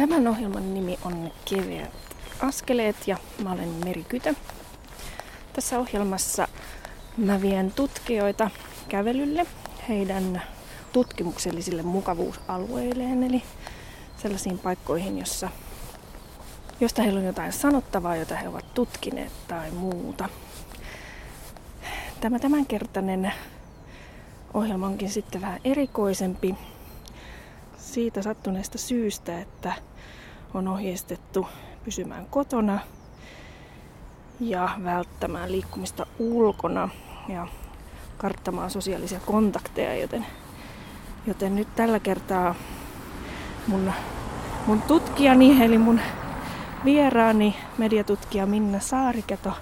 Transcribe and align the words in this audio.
Tämän 0.00 0.28
ohjelman 0.28 0.74
nimi 0.74 0.98
on 1.04 1.32
Keveät 1.44 1.90
askeleet 2.40 2.96
ja 3.06 3.16
mä 3.44 3.52
olen 3.52 3.68
Meri 3.84 4.04
Kytö. 4.04 4.34
Tässä 5.52 5.78
ohjelmassa 5.78 6.48
mä 7.16 7.40
vien 7.40 7.72
tutkijoita 7.72 8.50
kävelylle 8.88 9.46
heidän 9.88 10.42
tutkimuksellisille 10.92 11.82
mukavuusalueilleen, 11.82 13.22
eli 13.22 13.42
sellaisiin 14.16 14.58
paikkoihin, 14.58 15.18
jossa, 15.18 15.48
josta 16.80 17.02
heillä 17.02 17.20
on 17.20 17.26
jotain 17.26 17.52
sanottavaa, 17.52 18.16
jota 18.16 18.36
he 18.36 18.48
ovat 18.48 18.74
tutkineet 18.74 19.32
tai 19.48 19.70
muuta. 19.70 20.28
Tämä 22.20 22.38
tämänkertainen 22.38 23.32
ohjelma 24.54 24.86
onkin 24.86 25.10
sitten 25.10 25.40
vähän 25.40 25.60
erikoisempi 25.64 26.54
siitä 27.90 28.22
sattuneesta 28.22 28.78
syystä, 28.78 29.40
että 29.40 29.72
on 30.54 30.68
ohjeistettu 30.68 31.46
pysymään 31.84 32.26
kotona 32.26 32.78
ja 34.40 34.68
välttämään 34.84 35.52
liikkumista 35.52 36.06
ulkona 36.18 36.88
ja 37.28 37.46
karttamaan 38.18 38.70
sosiaalisia 38.70 39.20
kontakteja, 39.26 39.94
joten, 39.94 40.26
joten 41.26 41.56
nyt 41.56 41.68
tällä 41.76 42.00
kertaa 42.00 42.54
mun, 43.66 43.92
mun 44.66 44.82
tutkijani, 44.82 45.64
eli 45.64 45.78
mun 45.78 46.00
vieraani, 46.84 47.56
mediatutkija 47.78 48.46
Minna 48.46 48.80
Saariketo, 48.80 49.52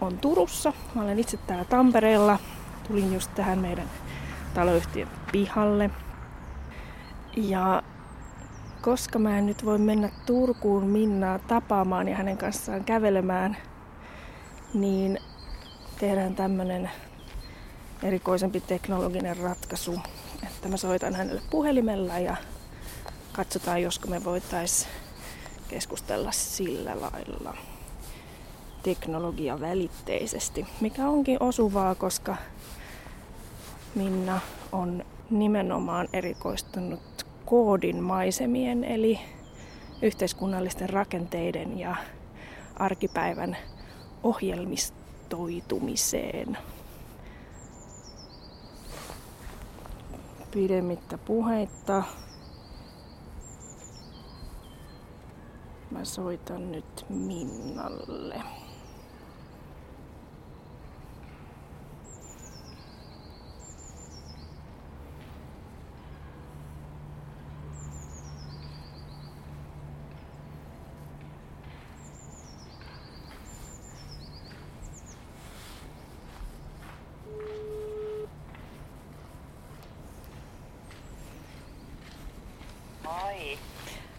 on 0.00 0.18
Turussa. 0.18 0.72
Mä 0.94 1.02
olen 1.02 1.18
itse 1.18 1.36
täällä 1.36 1.64
Tampereella. 1.64 2.38
Tulin 2.88 3.14
just 3.14 3.30
tähän 3.34 3.58
meidän 3.58 3.90
taloyhtiön 4.54 5.08
pihalle. 5.32 5.90
Ja 7.36 7.82
koska 8.82 9.18
mä 9.18 9.38
en 9.38 9.46
nyt 9.46 9.64
voi 9.64 9.78
mennä 9.78 10.10
Turkuun 10.26 10.86
Minnaa 10.86 11.38
tapaamaan 11.38 12.08
ja 12.08 12.16
hänen 12.16 12.38
kanssaan 12.38 12.84
kävelemään, 12.84 13.56
niin 14.74 15.18
tehdään 15.98 16.34
tämmönen 16.34 16.90
erikoisempi 18.02 18.60
teknologinen 18.60 19.36
ratkaisu, 19.36 20.00
että 20.42 20.68
mä 20.68 20.76
soitan 20.76 21.14
hänelle 21.14 21.42
puhelimella 21.50 22.18
ja 22.18 22.36
katsotaan, 23.32 23.82
josko 23.82 24.08
me 24.08 24.24
voitais 24.24 24.88
keskustella 25.68 26.32
sillä 26.32 27.00
lailla 27.00 27.56
teknologiavälitteisesti, 28.82 30.66
mikä 30.80 31.08
onkin 31.08 31.42
osuvaa, 31.42 31.94
koska 31.94 32.36
Minna 33.94 34.40
on 34.72 35.04
nimenomaan 35.30 36.08
erikoistunut 36.12 37.13
koodin 37.44 38.02
maisemien 38.02 38.84
eli 38.84 39.20
yhteiskunnallisten 40.02 40.90
rakenteiden 40.90 41.78
ja 41.78 41.96
arkipäivän 42.76 43.56
ohjelmistoitumiseen. 44.22 46.58
Pidemmittä 50.50 51.18
puheitta. 51.18 52.02
Mä 55.90 56.04
soitan 56.04 56.72
nyt 56.72 57.06
Minnalle. 57.08 58.42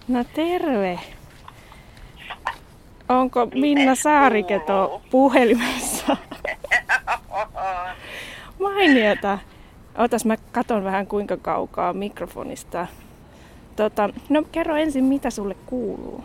No 0.07 0.23
terve. 0.23 0.99
Onko 3.09 3.45
Minna 3.45 3.95
Saariketo 3.95 5.01
puhelimessa? 5.11 6.17
Mainiota. 8.59 9.39
Otas 9.97 10.25
mä 10.25 10.37
katon 10.51 10.83
vähän 10.83 11.07
kuinka 11.07 11.37
kaukaa 11.37 11.93
mikrofonista. 11.93 12.87
Tota, 13.75 14.09
no 14.29 14.43
kerro 14.51 14.75
ensin, 14.75 15.03
mitä 15.03 15.29
sulle 15.29 15.55
kuuluu? 15.65 16.23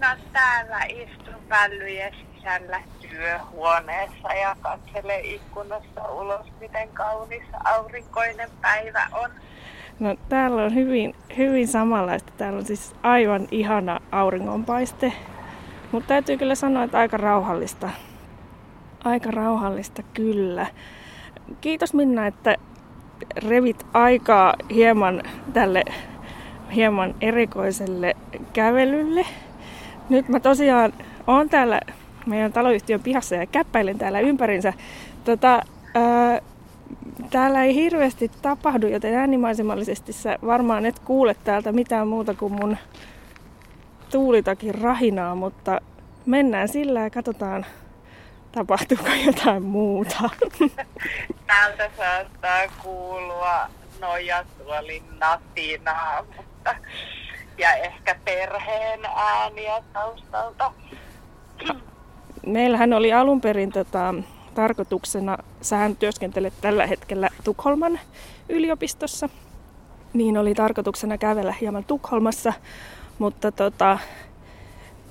No 0.00 0.06
täällä 0.32 0.84
istun 0.84 1.34
pällyjen 1.48 2.14
sisällä 2.36 2.80
työhuoneessa 3.00 4.32
ja 4.32 4.56
katselen 4.60 5.24
ikkunasta 5.24 6.08
ulos, 6.08 6.46
miten 6.60 6.88
kaunis 6.88 7.42
aurinkoinen 7.64 8.50
päivä 8.60 9.08
on. 9.12 9.30
No 10.00 10.16
täällä 10.28 10.62
on 10.62 10.74
hyvin, 10.74 11.14
hyvin 11.36 11.68
samanlaista. 11.68 12.32
Täällä 12.36 12.58
on 12.58 12.64
siis 12.64 12.94
aivan 13.02 13.48
ihana 13.50 14.00
auringonpaiste. 14.12 15.12
Mutta 15.92 16.08
täytyy 16.08 16.36
kyllä 16.36 16.54
sanoa, 16.54 16.84
että 16.84 16.98
aika 16.98 17.16
rauhallista. 17.16 17.90
Aika 19.04 19.30
rauhallista 19.30 20.02
kyllä. 20.14 20.66
Kiitos 21.60 21.94
Minna, 21.94 22.26
että 22.26 22.56
revit 23.48 23.86
aikaa 23.92 24.54
hieman 24.74 25.22
tälle 25.52 25.84
hieman 26.74 27.14
erikoiselle 27.20 28.16
kävelylle. 28.52 29.26
Nyt 30.08 30.28
mä 30.28 30.40
tosiaan 30.40 30.92
oon 31.26 31.48
täällä 31.48 31.80
meidän 32.26 32.52
taloyhtiön 32.52 33.00
pihassa 33.00 33.34
ja 33.34 33.46
käppäilen 33.46 33.98
täällä 33.98 34.20
ympärinsä. 34.20 34.72
Tota, 35.24 35.62
ää, 35.94 36.40
täällä 37.30 37.64
ei 37.64 37.74
hirveästi 37.74 38.30
tapahdu, 38.42 38.86
joten 38.86 39.14
äänimaisemallisesti 39.14 40.12
sä 40.12 40.38
varmaan 40.46 40.86
et 40.86 40.98
kuule 40.98 41.36
täältä 41.44 41.72
mitään 41.72 42.08
muuta 42.08 42.34
kuin 42.34 42.52
mun 42.52 42.76
tuulitakin 44.10 44.74
rahinaa, 44.74 45.34
mutta 45.34 45.80
mennään 46.26 46.68
sillä 46.68 47.00
ja 47.00 47.10
katsotaan, 47.10 47.66
tapahtuuko 48.52 49.08
jotain 49.26 49.62
muuta. 49.62 50.30
Täältä 51.46 51.90
saattaa 51.96 52.62
kuulua 52.82 53.66
nojatuolin 54.00 55.02
natinaa, 55.20 56.24
mutta 56.36 56.74
ja 57.58 57.72
ehkä 57.72 58.16
perheen 58.24 59.00
ääniä 59.16 59.82
taustalta. 59.92 60.72
Meillähän 62.46 62.92
oli 62.92 63.12
alun 63.12 63.40
perin 63.40 63.72
tota, 63.72 64.14
tarkoituksena, 64.58 65.38
sähän 65.60 65.96
työskentelet 65.96 66.52
tällä 66.60 66.86
hetkellä 66.86 67.28
Tukholman 67.44 68.00
yliopistossa, 68.48 69.28
niin 70.12 70.38
oli 70.38 70.54
tarkoituksena 70.54 71.18
kävellä 71.18 71.54
hieman 71.60 71.84
Tukholmassa, 71.84 72.52
mutta 73.18 73.52
tota, 73.52 73.98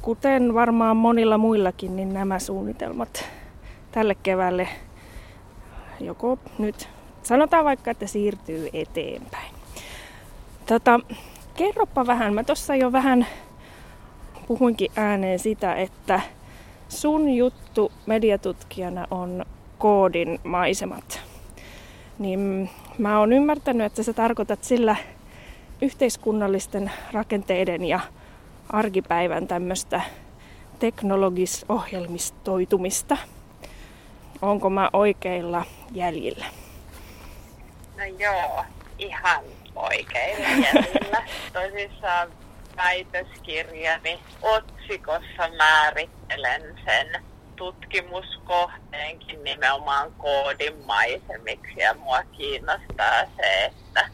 kuten 0.02 0.54
varmaan 0.54 0.98
monilla 0.98 1.38
muillakin, 1.38 1.96
niin 1.96 2.14
nämä 2.14 2.40
suunnitelmat 2.40 3.26
tälle 3.92 4.16
keväälle 4.16 4.68
joko 6.00 6.40
nyt, 6.58 6.90
sanotaan 7.24 7.66
vaikka, 7.66 7.92
että 7.92 8.08
siirtyy 8.08 8.70
eteenpäin. 8.74 9.56
Tota, 10.66 11.00
kerropa 11.56 12.08
vähän, 12.08 12.34
mä 12.34 12.44
tuossa 12.44 12.76
jo 12.76 12.92
vähän 12.92 13.28
puhuinkin 14.48 14.92
ääneen 14.96 15.40
sitä, 15.40 15.76
että 15.76 16.22
sun 16.90 17.30
juttu 17.30 17.92
mediatutkijana 18.06 19.08
on 19.12 19.46
koodin 19.78 20.40
maisemat. 20.44 21.22
Niin 22.20 22.70
mä 22.98 23.20
oon 23.20 23.34
ymmärtänyt, 23.34 23.86
että 23.86 24.04
sä 24.04 24.14
tarkoitat 24.14 24.64
sillä 24.64 24.96
yhteiskunnallisten 25.82 26.92
rakenteiden 27.12 27.86
ja 27.86 28.00
arkipäivän 28.70 29.48
tämmöistä 29.48 30.02
teknologis-ohjelmistoitumista. 30.80 33.18
Onko 34.42 34.70
mä 34.70 34.90
oikeilla 34.94 35.66
jäljillä? 35.92 36.46
No 37.98 38.04
joo, 38.20 38.64
ihan 39.00 39.44
oikeilla 39.76 40.48
jäljillä. 40.48 41.24
Tosissaan 41.54 42.28
väitöskirjani 42.78 44.20
otsikossa 44.42 45.50
määrittelen 45.58 46.62
sen 46.86 47.24
tutkimuskohteenkin 47.56 49.44
nimenomaan 49.44 50.12
koodimaisemiksi 50.12 51.74
ja 51.80 51.94
mua 51.94 52.24
kiinnostaa 52.38 53.26
se, 53.38 53.66
että 53.66 54.10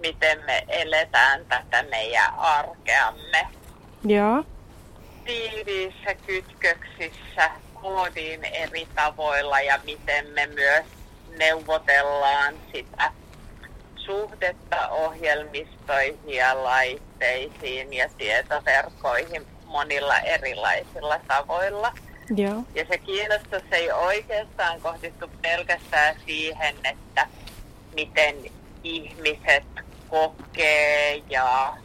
miten 0.00 0.44
me 0.44 0.64
eletään 0.68 1.46
tätä 1.46 1.82
meidän 1.90 2.34
arkeamme. 2.38 3.48
Joo. 4.04 4.44
Tiiviissä 5.24 6.14
kytköksissä 6.26 7.50
koodiin 7.74 8.44
eri 8.44 8.88
tavoilla 8.94 9.60
ja 9.60 9.80
miten 9.84 10.26
me 10.26 10.46
myös 10.46 10.84
neuvotellaan 11.38 12.54
sitä 12.72 13.12
suhdetta 14.04 14.88
ohjelmistoihin 14.88 16.18
ja 16.26 16.64
laitteisiin 16.64 17.92
ja 17.92 18.08
tietoverkkoihin 18.18 19.46
monilla 19.66 20.18
erilaisilla 20.18 21.20
tavoilla. 21.28 21.92
Joo. 22.36 22.62
Ja 22.74 22.84
se 22.88 22.98
kiinnostus 22.98 23.62
ei 23.72 23.92
oikeastaan 23.92 24.80
kohdistu 24.80 25.30
pelkästään 25.42 26.16
siihen, 26.26 26.74
että 26.84 27.26
miten 27.94 28.36
ihmiset 28.84 29.64
kokee 30.08 31.22
ja 31.30 31.76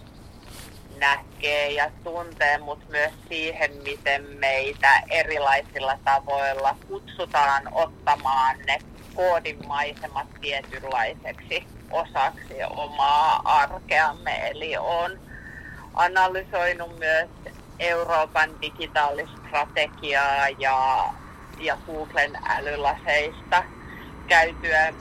näkee 0.97 1.71
ja 1.71 1.91
tuntee, 2.03 2.57
mutta 2.57 2.85
myös 2.89 3.13
siihen, 3.29 3.71
miten 3.83 4.23
meitä 4.23 5.01
erilaisilla 5.09 5.97
tavoilla 6.05 6.75
kutsutaan 6.87 7.73
ottamaan 7.73 8.57
ne 8.67 8.79
koodimaisemat 9.15 10.27
tietynlaiseksi 10.41 11.78
osaksi 11.91 12.63
omaa 12.69 13.41
arkeamme. 13.45 14.49
Eli 14.49 14.77
on 14.77 15.11
analysoinut 15.93 16.99
myös 16.99 17.29
Euroopan 17.79 18.49
digitaalistrategiaa 18.61 20.49
ja, 20.49 21.09
ja 21.59 21.77
Googlen 21.85 22.31
älylaseista 22.49 23.63
käytyä 24.27 24.93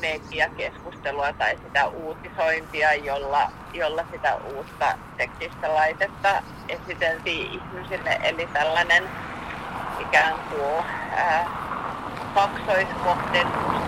mediakeskustelua 0.00 1.32
tai 1.32 1.58
sitä 1.64 1.86
uutisointia, 1.86 2.94
jolla, 2.94 3.52
jolla 3.74 4.04
sitä 4.10 4.36
uutta 4.36 4.98
teknistä 5.16 5.74
laitetta 5.74 6.42
esiteltiin 6.68 7.50
ihmisille. 7.52 8.18
Eli 8.22 8.48
ikään 9.98 10.38
kuin 10.50 10.86
ää, 11.10 11.46
kaksoiskohdennus 12.34 13.76
tällainen 13.76 13.85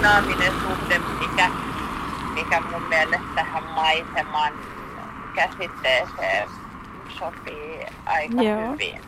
dynaaminen 0.00 0.52
suhde, 0.52 1.00
mikä, 1.20 1.50
mikä 2.34 2.60
mun 2.60 2.82
mielestä 2.88 3.26
tähän 3.34 3.64
maiseman 3.64 4.52
käsitteeseen 5.34 6.48
sopii 7.18 7.86
aika 8.06 8.42
Joo. 8.42 8.72
hyvin. 8.72 9.00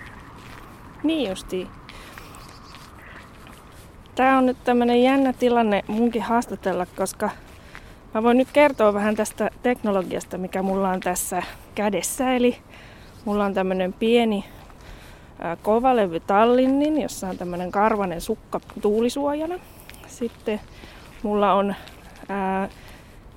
Niin 1.02 1.30
justiin. 1.30 1.68
Tämä 4.14 4.38
on 4.38 4.46
nyt 4.46 4.64
tämmöinen 4.64 5.02
jännä 5.02 5.32
tilanne 5.32 5.82
munkin 5.86 6.22
haastatella, 6.22 6.86
koska 6.96 7.30
mä 8.14 8.22
voin 8.22 8.38
nyt 8.38 8.48
kertoa 8.52 8.94
vähän 8.94 9.16
tästä 9.16 9.50
teknologiasta, 9.62 10.38
mikä 10.38 10.62
mulla 10.62 10.88
on 10.88 11.00
tässä 11.00 11.42
kädessä. 11.74 12.34
Eli 12.34 12.58
mulla 13.24 13.44
on 13.44 13.54
tämmöinen 13.54 13.92
pieni 13.92 14.44
kovalevy 15.62 16.20
Tallinnin, 16.20 17.02
jossa 17.02 17.28
on 17.28 17.38
tämmöinen 17.38 17.70
karvanen 17.70 18.20
sukka 18.20 18.60
tuulisuojana. 18.82 19.58
Sitten 20.12 20.60
mulla 21.22 21.52
on 21.52 21.74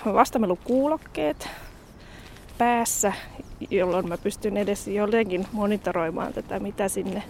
vastamelukuulokkeet 0.06 1.50
päässä, 2.58 3.14
jolloin 3.70 4.08
mä 4.08 4.18
pystyn 4.18 4.58
edes 4.58 4.88
jotenkin 4.88 5.48
monitoroimaan 5.52 6.34
tätä, 6.34 6.60
mitä 6.60 6.88
sinne 6.88 7.24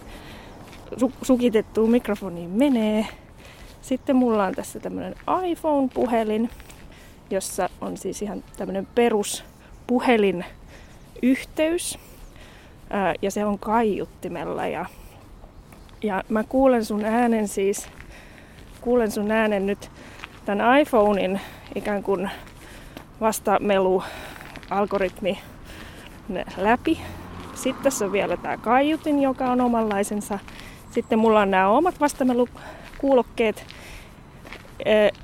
sukitettuun 1.22 1.90
mikrofoniin 1.90 2.50
menee. 2.50 3.06
Sitten 3.82 4.16
mulla 4.16 4.44
on 4.44 4.54
tässä 4.54 4.80
tämmöinen 4.80 5.14
iPhone-puhelin, 5.44 6.50
jossa 7.30 7.68
on 7.80 7.96
siis 7.96 8.22
ihan 8.22 8.44
tämmöinen 8.56 8.86
peruspuhelin 8.94 10.44
yhteys. 11.22 11.98
ja 13.22 13.30
se 13.30 13.44
on 13.44 13.58
kaiuttimella 13.58 14.66
ja, 14.66 14.86
ja 16.02 16.24
mä 16.28 16.44
kuulen 16.44 16.84
sun 16.84 17.04
äänen 17.04 17.48
siis, 17.48 17.88
kuulen 18.86 19.10
sun 19.10 19.30
äänen 19.30 19.66
nyt 19.66 19.90
tämän 20.44 20.80
iPhonein 20.80 21.40
ikään 21.74 22.02
kuin 22.02 22.30
vastamelu 23.20 24.02
algoritmi 24.70 25.38
läpi. 26.56 26.98
Sitten 27.54 27.84
tässä 27.84 28.04
on 28.04 28.12
vielä 28.12 28.36
tämä 28.36 28.56
kaiutin, 28.56 29.22
joka 29.22 29.50
on 29.50 29.60
omanlaisensa. 29.60 30.38
Sitten 30.90 31.18
mulla 31.18 31.40
on 31.40 31.50
nämä 31.50 31.68
omat 31.68 32.00
vastamelukuulokkeet, 32.00 33.66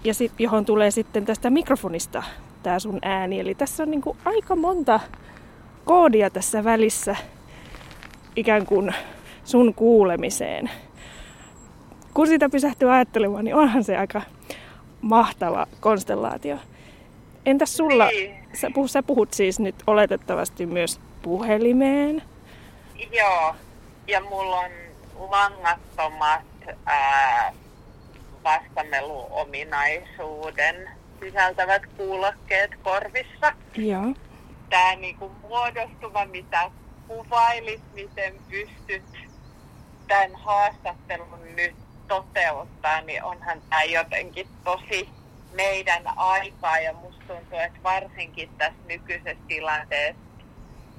ja 0.05 0.15
sit, 0.15 0.33
johon 0.39 0.65
tulee 0.65 0.91
sitten 0.91 1.25
tästä 1.25 1.51
mikrofonista 1.51 2.23
tämä 2.63 2.79
sun 2.79 2.99
ääni. 3.03 3.41
Eli 3.41 3.55
tässä 3.55 3.83
on 3.83 3.91
niinku 3.91 4.17
aika 4.25 4.57
monta 4.57 5.01
koodia 5.85 6.31
tässä 6.31 6.65
välissä 6.65 7.17
ikään 8.37 8.67
kuin 8.67 8.95
sun 9.45 9.75
kuulemiseen. 9.75 10.71
Kun 12.15 12.27
sitä 12.27 12.49
pysähtyy 12.49 12.95
ajattelemaan, 12.95 13.45
niin 13.45 13.55
onhan 13.55 13.85
se 13.85 13.97
aika 13.97 14.23
mahtava 15.01 15.67
konstellaatio. 15.81 16.57
Entäs 17.47 17.77
sulla, 17.77 18.07
niin. 18.07 18.35
sä, 18.55 18.71
puhut, 18.75 18.91
sä 18.91 19.03
puhut 19.03 19.35
siis 19.35 19.61
nyt 19.61 19.75
oletettavasti 19.87 20.67
myös 20.67 21.01
puhelimeen? 21.23 22.23
Joo, 23.13 23.55
ja 24.07 24.21
mulla 24.21 24.57
on 24.57 24.71
langattomat 25.31 26.43
ää, 26.87 27.53
vastameluominaisuuden 28.45 30.91
sisältävät 31.21 31.83
kuulokkeet 31.97 32.71
korvissa. 32.83 33.53
Joo. 33.77 34.15
Tämä 34.71 34.95
niinku 34.95 35.31
muodostuva, 35.49 36.27
mitä 36.27 36.71
kuvailit, 37.09 37.81
miten 37.95 38.35
pystyt 38.51 39.03
tämän 40.09 40.31
haastattelun 40.35 41.39
nyt 41.57 41.75
toteuttaa, 42.13 43.01
niin 43.01 43.25
onhan 43.25 43.63
tämä 43.71 43.83
jotenkin 43.83 44.49
tosi 44.65 45.09
meidän 45.53 46.03
aikaa. 46.17 46.79
Ja 46.79 46.93
musta 46.93 47.25
tuntuu, 47.27 47.59
että 47.59 47.83
varsinkin 47.83 48.49
tässä 48.59 48.79
nykyisessä 48.89 49.45
tilanteessa 49.49 50.23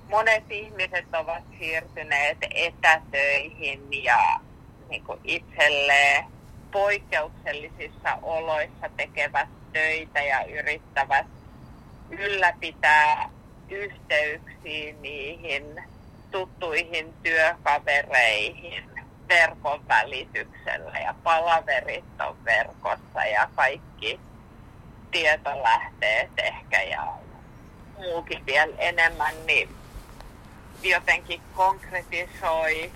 monet 0.10 0.44
ihmiset 0.50 1.06
ovat 1.14 1.44
siirtyneet 1.58 2.38
etätöihin 2.52 4.04
ja 4.04 4.40
niin 4.90 5.04
itselleen 5.24 6.26
poikkeuksellisissa 6.72 8.20
oloissa 8.22 8.90
tekevät 8.98 9.50
töitä 9.74 10.22
ja 10.22 10.46
yrittävät 10.46 11.28
ylläpitää 12.10 13.30
yhteyksiä 13.70 14.94
niihin 15.02 15.84
tuttuihin 16.32 17.14
työkavereihin 17.24 18.93
verkon 19.30 19.88
välityksellä 19.88 21.00
ja 21.00 21.16
palaverit 21.24 22.22
on 22.28 22.46
verkossa 22.46 23.26
ja 23.26 23.50
kaikki 23.56 24.20
tietolähteet 25.12 26.30
ehkä 26.38 26.82
ja 26.82 27.14
muukin 27.98 28.46
vielä 28.46 28.74
enemmän, 28.78 29.46
niin 29.46 29.70
jotenkin 30.84 31.42
konkretisoi 31.56 32.92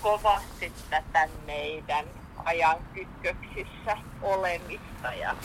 kovasti 0.00 0.72
tätä 0.90 1.28
meidän 1.46 2.04
ajan 2.44 2.76
kytköksissä 2.94 3.96
olemista 4.22 5.12
ja 5.20 5.36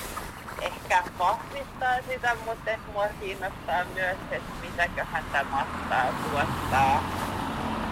ehkä 0.62 1.04
vahvistaa 1.20 1.96
sitä, 2.08 2.36
mutta 2.46 2.72
mua 2.94 3.08
kiinnostaa 3.20 3.86
myös, 3.94 4.18
että 4.32 4.52
mitäköhän 4.62 5.24
tämä 5.32 5.50
mahtaa 5.52 6.14
tuottaa 6.14 7.04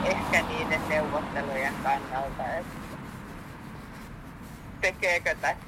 ehkä 0.08 0.42
niiden 0.42 0.90
neuvottelujen 0.90 1.74
kannalta, 1.84 2.46
että 2.60 2.78
tekeekö 4.82 5.36
tässä 5.36 5.64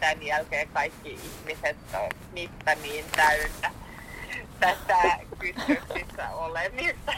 tämän 0.00 0.22
jälkeen 0.22 0.68
kaikki 0.68 1.10
ihmiset 1.10 1.76
on 1.94 2.08
mittamiin 2.32 3.04
täynnä 3.16 3.70
tätä 4.60 5.18
kytköksissä 5.38 6.30
olemista. 6.30 7.12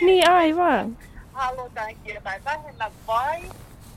Niin 0.00 0.30
aivan. 0.30 0.98
Halutaankin 1.32 2.14
jotain 2.14 2.44
vähemmän 2.44 2.92
vai 3.06 3.42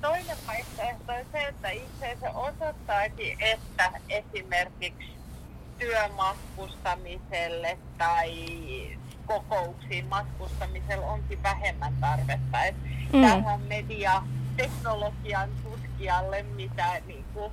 toinen 0.01 0.37
vaihtoehto 0.47 1.13
on 1.13 1.25
se, 1.31 1.41
että 1.41 1.69
itse 1.69 2.17
se 2.21 2.29
osoittaakin, 2.29 3.37
että 3.39 3.91
esimerkiksi 4.09 5.17
työmatkustamiselle 5.79 7.77
tai 7.97 8.45
kokouksiin 9.33 10.05
matkustamisella 10.05 11.05
onkin 11.05 11.43
vähemmän 11.43 11.93
tarvetta. 12.01 12.63
Et 12.63 12.75
mm. 13.13 13.21
Tähän 13.21 13.61
media 13.61 14.23
teknologian 14.57 15.49
tutkijalle 15.63 16.45
mitä 16.55 17.01
niin 17.07 17.25
kuin, 17.33 17.51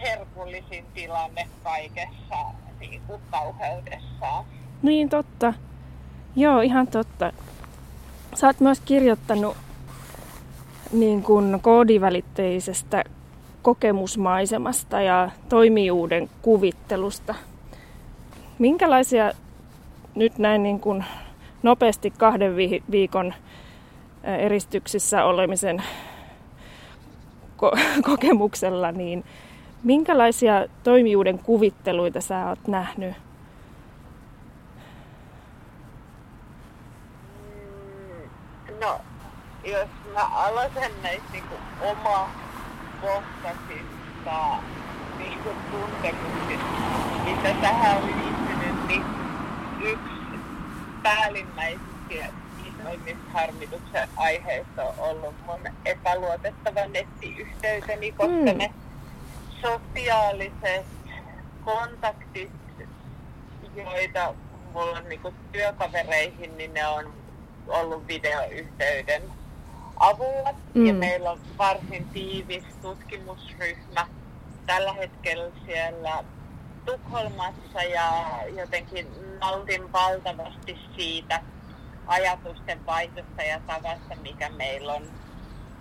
herkullisin 0.00 0.84
tilanne 0.94 1.48
kaikessa 1.64 2.36
niin 2.80 3.02
kuin, 3.06 3.20
kauheudessaan. 3.30 4.44
Niin 4.82 5.08
totta. 5.08 5.54
Joo, 6.36 6.60
ihan 6.60 6.86
totta. 6.86 7.32
Sä 8.34 8.46
oot 8.46 8.60
myös 8.60 8.80
kirjoittanut 8.80 9.56
niin 10.92 11.22
kuin 11.22 11.60
koodivälitteisestä 11.60 13.04
kokemusmaisemasta 13.62 15.00
ja 15.00 15.30
toimijuuden 15.48 16.30
kuvittelusta. 16.42 17.34
Minkälaisia 18.58 19.32
nyt 20.14 20.38
näin 20.38 20.62
niin 20.62 20.80
kuin 20.80 21.04
nopeasti 21.62 22.10
kahden 22.10 22.56
viikon 22.90 23.34
eristyksissä 24.24 25.24
olemisen 25.24 25.82
ko- 27.56 27.78
kokemuksella, 28.10 28.92
niin 28.92 29.24
Minkälaisia 29.82 30.66
toimijuuden 30.82 31.38
kuvitteluita 31.38 32.20
sä 32.20 32.48
oot 32.48 32.68
nähnyt? 32.68 33.14
Mm, 38.68 38.74
no, 38.80 39.00
jos 39.64 39.88
mä 40.14 40.20
aloitan 40.20 40.90
näistä 41.02 41.32
niin 41.32 41.44
oma 41.80 42.30
kohtaisista 43.00 44.56
niin 45.18 45.38
tuntemuksista, 45.70 46.66
mitä 47.24 47.54
tähän 47.60 47.96
on 47.96 48.06
liittynyt, 48.06 48.86
niin 48.88 49.04
yksi 49.82 50.38
päällimmäisiä 51.02 52.28
isoimmista 52.66 53.30
harmituksen 53.32 54.08
aiheista 54.16 54.82
on 54.82 54.94
ollut 54.98 55.34
mun 55.46 55.60
epäluotettava 55.84 56.86
nettiyhteyteni, 56.86 58.12
koska 58.12 58.52
mm. 58.52 58.58
ne 58.58 58.74
sosiaaliset 59.60 60.86
kontaktit, 61.64 62.50
joita 63.76 64.34
mulla 64.72 64.98
on 64.98 65.08
niin 65.08 65.20
työkavereihin, 65.52 66.58
niin 66.58 66.74
ne 66.74 66.86
on 66.86 67.12
ollut 67.68 68.06
videoyhteyden 68.06 69.22
avulla. 69.96 70.54
Mm. 70.74 70.86
Ja 70.86 70.94
meillä 70.94 71.30
on 71.30 71.40
varsin 71.58 72.08
tiivis 72.12 72.64
tutkimusryhmä 72.82 74.06
tällä 74.66 74.92
hetkellä 74.92 75.50
siellä 75.66 76.24
Tukholmassa 76.86 77.82
ja 77.82 78.24
jotenkin 78.56 79.06
nautin 79.42 79.92
valtavasti 79.92 80.78
siitä 80.96 81.40
ajatusten 82.06 82.86
vaihdosta 82.86 83.42
ja 83.42 83.60
tavasta, 83.66 84.14
mikä 84.22 84.50
meillä 84.50 84.92
on 84.92 85.02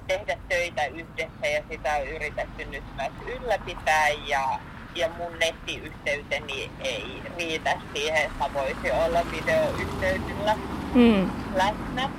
tehdä 0.07 0.37
töitä 0.49 0.85
yhdessä 0.85 1.47
ja 1.47 1.63
sitä 1.69 1.95
on 1.95 2.07
yritetty 2.07 2.65
nyt 2.65 2.83
myös 2.95 3.11
ylläpitää 3.35 4.09
ja, 4.09 4.59
ja 4.95 5.09
mun 5.09 5.39
nettiyhteyteni 5.39 6.71
ei 6.79 7.21
riitä 7.37 7.81
siihen, 7.93 8.25
että 8.25 8.39
mä 8.39 8.53
voisin 8.53 8.93
olla 8.93 9.31
videoyhteydellä 9.31 10.55
mm. 10.93 11.31
läsnä. 11.55 12.09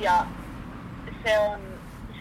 Ja 0.00 0.26
se 1.24 1.38
on 1.38 1.60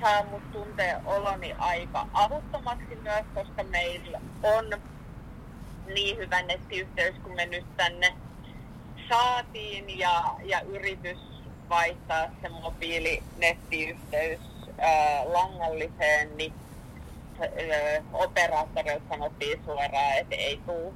saa 0.01 0.23
mut 0.23 0.51
tuntea 0.51 1.01
oloni 1.05 1.55
aika 1.57 2.07
avuttomaksi 2.13 2.95
myös, 3.03 3.25
koska 3.33 3.63
meillä 3.63 4.21
on 4.43 4.65
niin 5.93 6.17
hyvä 6.17 6.41
nettiyhteys, 6.41 7.15
kun 7.23 7.35
me 7.35 7.45
nyt 7.45 7.65
tänne 7.77 8.13
saatiin 9.09 9.99
ja, 9.99 10.23
ja 10.43 10.61
yritys 10.61 11.17
vaihtaa 11.69 12.27
se 12.41 12.49
mobiilinettiyhteys 12.49 14.39
ää, 14.77 15.33
langalliseen, 15.33 16.37
niin 16.37 16.53
operaattorilta 18.13 19.05
sanottiin 19.09 19.61
suoraan, 19.65 20.17
että 20.17 20.35
ei 20.35 20.59
tule 20.65 20.93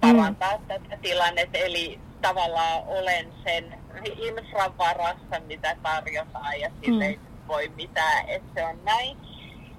parantaa 0.00 0.56
mm. 0.58 0.64
tätä 0.64 0.96
tilannetta. 1.02 1.58
Eli 1.58 2.00
tavallaan 2.22 2.82
olen 2.86 3.26
sen 3.44 3.78
infran 4.16 4.78
varassa, 4.78 5.40
mitä 5.46 5.76
tarjotaan 5.82 6.60
ja 6.60 6.70
sille 6.84 7.04
mm. 7.04 7.10
ei 7.10 7.18
voi 7.48 7.72
mitään, 7.76 8.28
että 8.28 8.48
se 8.54 8.64
on 8.66 8.84
näin. 8.84 9.16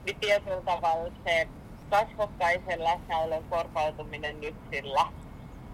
Niin 0.05 0.19
tietyllä 0.19 0.61
tavalla 0.61 1.11
se 1.25 1.47
kasvokkaisen 1.89 2.83
läsnäolon 2.83 3.43
korvautuminen 3.49 4.41
nyt 4.41 4.55
sillä 4.71 5.05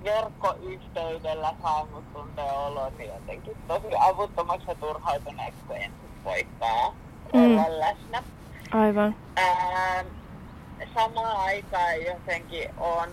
verkkoyhteydellä 0.03 1.53
saanut 1.61 2.13
tuntea 2.13 2.53
olon 2.53 2.97
niin 2.97 3.09
jotenkin 3.09 3.57
tosi 3.67 3.87
avuttomaksi 3.99 4.67
ja 4.67 4.75
turhautuneeksi, 4.75 5.59
kun 5.67 5.75
en 5.75 5.91
voikaan 6.23 6.93
mm. 7.33 7.57
olla 7.57 7.79
läsnä. 7.79 8.23
Aivan. 8.71 9.15
Ää, 9.35 10.05
samaan 10.95 11.37
aikaan 11.37 12.05
jotenkin 12.05 12.69
on 12.77 13.09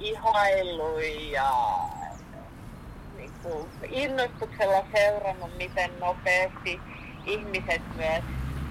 ihaillut 0.00 1.02
ja 1.30 1.78
niin 3.16 3.32
kuin, 3.42 3.66
innostuksella 3.90 4.84
seurannut, 4.94 5.56
miten 5.58 5.90
nopeasti 6.00 6.80
ihmiset 7.26 7.82
myös 7.96 8.24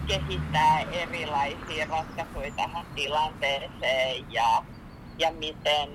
kehittää 0.07 0.81
erilaisia 0.91 1.87
ratkaisuja 1.89 2.51
tähän 2.55 2.85
tilanteeseen 2.95 4.31
ja, 4.31 4.63
ja 5.17 5.31
miten 5.31 5.89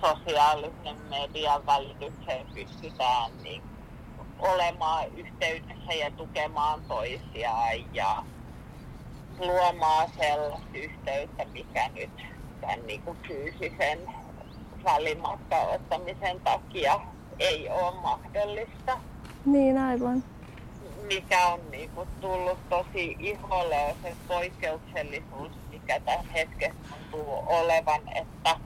sosiaalisen 0.00 0.96
median 1.10 1.66
välitykseen 1.66 2.46
pystytään 2.54 3.30
niin 3.42 3.62
olemaan 4.38 5.06
yhteydessä 5.16 5.92
ja 5.92 6.10
tukemaan 6.10 6.80
toisiaan 6.88 7.94
ja 7.94 8.24
luomaan 9.38 10.08
sellaista 10.18 10.68
yhteyttä, 10.74 11.44
mikä 11.52 11.90
nyt 11.94 12.10
tämän 12.60 12.86
niin 12.86 13.02
kuin 13.02 13.18
fyysisen 13.28 13.98
välimatkan 14.84 15.68
ottamisen 15.68 16.40
takia 16.40 17.00
ei 17.38 17.68
ole 17.70 18.00
mahdollista. 18.00 18.98
Niin, 19.44 19.78
aivan 19.78 20.22
mikä 21.14 21.46
on 21.46 21.60
niin 21.70 21.90
kuin, 21.90 22.08
tullut 22.20 22.68
tosi 22.68 23.16
iholle, 23.18 23.76
on 23.84 23.94
se 24.02 24.16
poikkeuksellisuus, 24.28 25.52
mikä 25.70 26.00
tässä 26.00 26.32
hetkessä 26.32 26.74
tuntuu 26.90 27.44
olevan, 27.46 28.00
että 28.14 28.56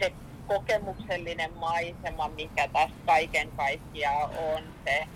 se 0.00 0.12
kokemuksellinen 0.54 1.52
maisema, 1.54 2.28
mikä 2.28 2.68
tässä 2.68 2.96
kaiken 3.06 3.52
kaikkiaan 3.52 4.28
on, 4.30 4.62
se 4.84 5.06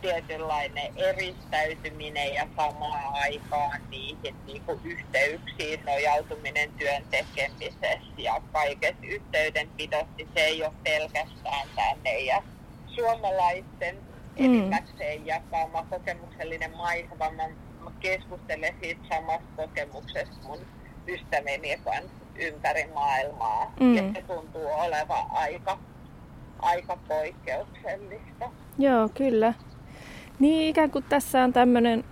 tietynlainen 0.00 0.90
eristäytyminen 0.96 2.34
ja 2.34 2.48
samaan 2.56 3.14
aikaan 3.14 3.80
niihin 3.90 4.36
niin 4.46 4.62
kuin 4.64 4.80
yhteyksiin 4.84 5.84
nojautuminen 5.86 6.72
työn 6.72 7.06
tekemisessä 7.10 8.14
ja 8.16 8.40
kaikessa 8.52 9.06
yhteydenpidossa, 9.06 10.14
niin 10.18 10.30
se 10.36 10.44
ei 10.44 10.62
ole 10.62 10.72
pelkästään 10.82 11.68
tämä 11.74 11.94
meidän 12.04 12.42
suomalaisten 12.86 14.04
enimmäkseen 14.36 15.26
jakama 15.26 15.84
kokemuksellinen 15.90 16.76
maisema. 16.76 17.30
Mä, 17.30 17.48
mä 17.84 17.90
keskustelen 18.00 18.74
siitä 18.82 19.02
samasta 19.08 19.50
kokemuksesta 19.56 20.36
mun 20.42 20.66
ystävieni 21.08 21.76
kanssa 21.84 22.21
ympäri 22.36 22.90
maailmaa. 22.94 23.72
Mm. 23.80 23.96
Ja 23.96 24.02
se 24.14 24.22
tuntuu 24.26 24.66
olevan 24.66 25.26
aika, 25.32 25.78
aika 26.58 26.98
poikkeuksellista. 27.08 28.50
Joo, 28.78 29.08
kyllä. 29.14 29.54
Niin 30.38 30.68
ikään 30.68 30.90
kuin 30.90 31.04
tässä 31.08 31.44
on 31.44 31.52
tämmöinen 31.52 32.04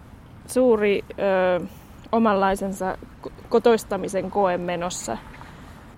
suuri 0.46 1.04
ö, 1.10 1.66
omanlaisensa 2.12 2.98
kotoistamisen 3.48 4.30
koe 4.30 4.58
menossa. 4.58 5.18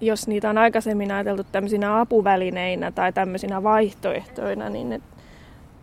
Jos 0.01 0.29
niitä 0.29 0.51
on 0.51 0.59
aikaisemmin 0.59 1.13
ajateltu 1.13 1.45
tämmöisinä 1.45 2.01
apuvälineinä 2.01 2.91
tai 2.91 3.13
tämmöisinä 3.13 3.63
vaihtoehtoina, 3.63 4.69
niin 4.69 4.91
ne 4.91 5.01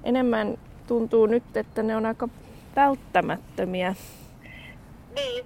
enemmän 0.03 0.57
tuntuu 0.87 1.25
nyt, 1.25 1.57
että 1.57 1.83
ne 1.83 1.95
on 1.95 2.05
aika 2.05 2.29
välttämättömiä. 2.75 3.95
Niin, 5.15 5.45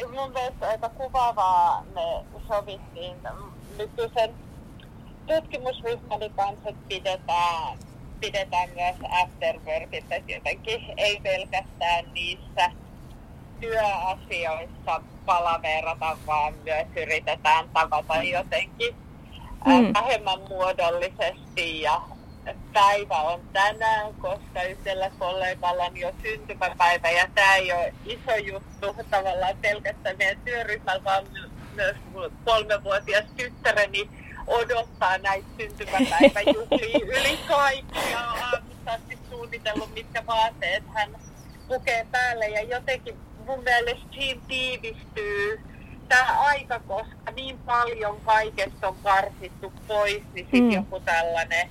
mun 0.00 0.32
mielestä 0.32 0.68
aika 0.68 0.88
kuvaavaa 0.88 1.84
me 1.94 2.24
sovittiin 2.48 3.16
nykyisen 3.78 4.34
tutkimusryhmäni 5.26 6.30
kanssa, 6.30 6.68
että 6.68 6.82
pidetään, 6.88 7.78
pidetään 8.20 8.68
myös 8.74 8.96
afterworkit, 9.22 10.04
että 10.10 10.32
jotenkin 10.32 10.94
ei 10.96 11.20
pelkästään 11.20 12.04
niissä 12.12 12.70
työasioissa 13.60 15.02
palaverata, 15.26 16.16
vaan 16.26 16.54
myös 16.64 16.86
yritetään 16.96 17.68
tavata 17.68 18.22
jotenkin 18.22 18.94
mm. 19.64 19.92
vähemmän 19.94 20.38
muodollisesti 20.48 21.80
ja 21.80 22.00
päivä 22.72 23.16
on 23.16 23.40
tänään, 23.52 24.14
koska 24.14 24.62
yhdellä 24.62 25.10
kollegalla 25.18 25.84
on 25.84 25.96
jo 25.96 26.12
syntymäpäivä 26.22 27.10
ja 27.10 27.28
tämä 27.34 27.54
ei 27.54 27.72
ole 27.72 27.94
iso 28.04 28.36
juttu. 28.36 28.96
Tavallaan 29.10 29.56
pelkästään 29.60 30.16
meidän 30.18 30.40
työryhmällä, 30.44 31.04
vaan 31.04 31.24
myös 31.74 31.96
kolmevuotias 32.44 33.24
tyttäreni 33.36 34.10
odottaa 34.46 35.18
näitä 35.18 35.48
syntymäpäiväjuhlia. 35.56 36.98
Yli 37.18 37.38
kaikkia 37.48 38.20
aamusta 38.20 38.92
asti 38.92 39.18
suunnitellut, 39.30 39.94
mitkä 39.94 40.26
vaatteet 40.26 40.84
hän 40.94 41.10
pukee 41.68 42.06
päälle. 42.12 42.48
Ja 42.48 42.62
jotenkin 42.62 43.16
mun 43.46 43.64
mielestä 43.64 44.06
siinä 44.12 44.40
tiivistyy 44.48 45.60
tämä 46.08 46.40
aika, 46.40 46.80
koska 46.80 47.30
niin 47.34 47.58
paljon 47.58 48.20
kaikesta 48.20 48.88
on 48.88 48.96
karsittu 49.02 49.72
pois, 49.88 50.22
niin 50.32 50.46
sitten 50.46 50.62
mm. 50.62 50.70
joku 50.70 51.00
tällainen 51.00 51.68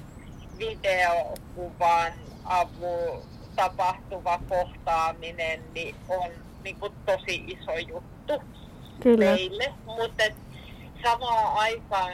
videokuvan 0.62 2.13
avulla 2.46 3.25
tapahtuva 3.56 4.39
kohtaaminen 4.50 5.63
niin 5.74 5.96
on 6.10 6.32
niin 6.63 6.75
kuin 6.75 6.94
tosi 7.06 7.44
iso 7.48 7.77
juttu 7.77 8.34
Kyllä. 9.03 9.25
meille. 9.25 9.74
Mutta 9.86 10.24
samaan 11.03 11.53
aikaan 11.53 12.13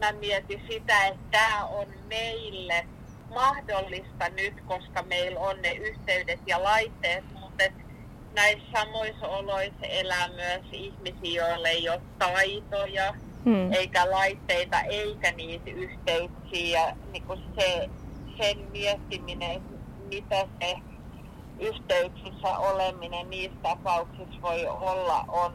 mä 0.00 0.12
mietin 0.12 0.62
sitä, 0.70 1.06
että 1.06 1.20
tämä 1.30 1.64
on 1.64 1.86
meille 2.08 2.86
mahdollista 3.34 4.28
nyt, 4.28 4.54
koska 4.66 5.02
meillä 5.02 5.40
on 5.40 5.62
ne 5.62 5.72
yhteydet 5.72 6.40
ja 6.46 6.62
laitteet, 6.62 7.24
mutta 7.40 7.64
näissä 8.34 8.68
samoissa 8.72 9.28
oloissa 9.28 9.86
elää 9.86 10.28
myös 10.28 10.62
ihmisiä, 10.72 11.48
joille 11.48 11.68
ei 11.68 11.88
ole 11.88 12.00
taitoja 12.18 13.14
mm. 13.44 13.72
eikä 13.72 14.10
laitteita, 14.10 14.80
eikä 14.80 15.32
niitä 15.32 15.70
yhteyksiä. 15.70 16.80
Ja 16.80 16.96
niin 17.12 17.22
kuin 17.22 17.40
se, 17.58 17.90
sen 18.42 18.58
miettiminen, 18.72 19.62
mitä 20.08 20.46
se 20.60 20.76
yhteyksissä 21.60 22.58
oleminen 22.58 23.30
niissä 23.30 23.58
tapauksissa 23.62 24.42
voi 24.42 24.66
olla, 24.66 25.24
on, 25.28 25.54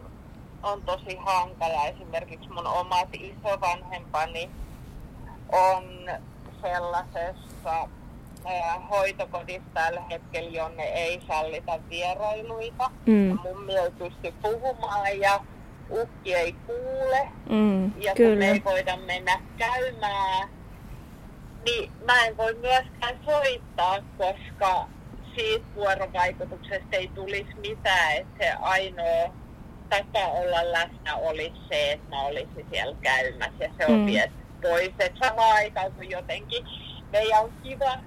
on 0.64 0.82
tosi 0.82 1.16
hankala. 1.16 1.86
Esimerkiksi 1.86 2.50
mun 2.50 2.68
omat 2.68 3.10
isovanhempani 3.14 4.50
on 5.52 5.84
sellaisessa 6.62 7.90
hoitokodissa 8.90 9.70
tällä 9.74 10.02
hetkellä, 10.02 10.50
jonne 10.50 10.84
ei 10.84 11.22
sallita 11.28 11.80
vierailuita. 11.90 12.92
Mm. 13.06 13.40
Mun 13.44 13.70
ei 13.70 13.92
pysty 13.92 14.34
puhumaan 14.42 15.20
ja 15.20 15.40
ukki 15.92 16.36
ei 16.36 16.54
kuule. 16.54 17.28
Mm, 17.50 18.02
ja 18.02 18.16
kyllä. 18.16 18.36
me 18.36 18.52
ei 18.52 18.64
voida 18.66 18.98
mennä 18.98 19.42
käymään, 19.58 20.50
niin 21.66 21.92
mä 22.06 22.26
en 22.26 22.38
voi 22.38 22.54
myöskään 22.54 23.20
soittaa, 23.26 24.00
koska 24.18 24.88
siitä 25.36 25.66
vuorovaikutuksesta 25.76 26.98
ei 26.98 27.08
tulisi 27.08 27.56
mitään, 27.62 28.18
että 28.18 28.46
se 28.46 28.52
ainoa 28.62 29.34
tapa 29.90 30.28
olla 30.28 30.72
läsnä 30.72 31.16
olisi 31.16 31.56
se, 31.70 31.92
että 31.92 32.10
mä 32.10 32.22
olisin 32.22 32.68
siellä 32.72 32.96
käymässä 33.02 33.64
ja 33.64 33.70
se 33.78 33.86
on 33.86 34.00
mm. 34.00 34.06
viety 34.06 34.34
pois. 34.62 34.92
Että 35.00 35.28
samaan 35.28 35.56
aikaan 35.56 35.92
kun 35.92 36.10
jotenkin 36.10 36.66
meidän 37.12 37.44
on 37.44 37.54
kiva 37.64 37.98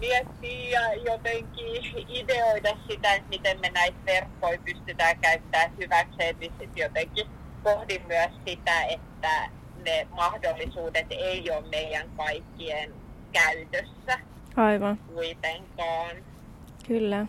miettiä 0.00 0.80
ja 0.80 0.94
jotenkin 0.94 2.06
ideoida 2.08 2.76
sitä, 2.88 3.14
että 3.14 3.28
miten 3.28 3.60
me 3.60 3.70
näitä 3.70 3.96
verkkoja 4.06 4.58
pystytään 4.64 5.18
käyttämään 5.18 5.76
hyväkseen, 5.78 6.36
niin 6.40 6.52
sitten 6.60 6.82
jotenkin 6.82 7.26
pohdin 7.62 8.06
myös 8.06 8.30
sitä, 8.46 8.84
että 8.84 9.50
ne 9.84 10.06
mahdollisuudet 10.10 11.06
ei 11.10 11.50
ole 11.50 11.68
meidän 11.70 12.10
kaikkien 12.16 12.92
käytössä 13.32 14.18
Aivan. 14.56 14.98
kuitenkaan. 15.14 16.16
Kyllä. 16.88 17.26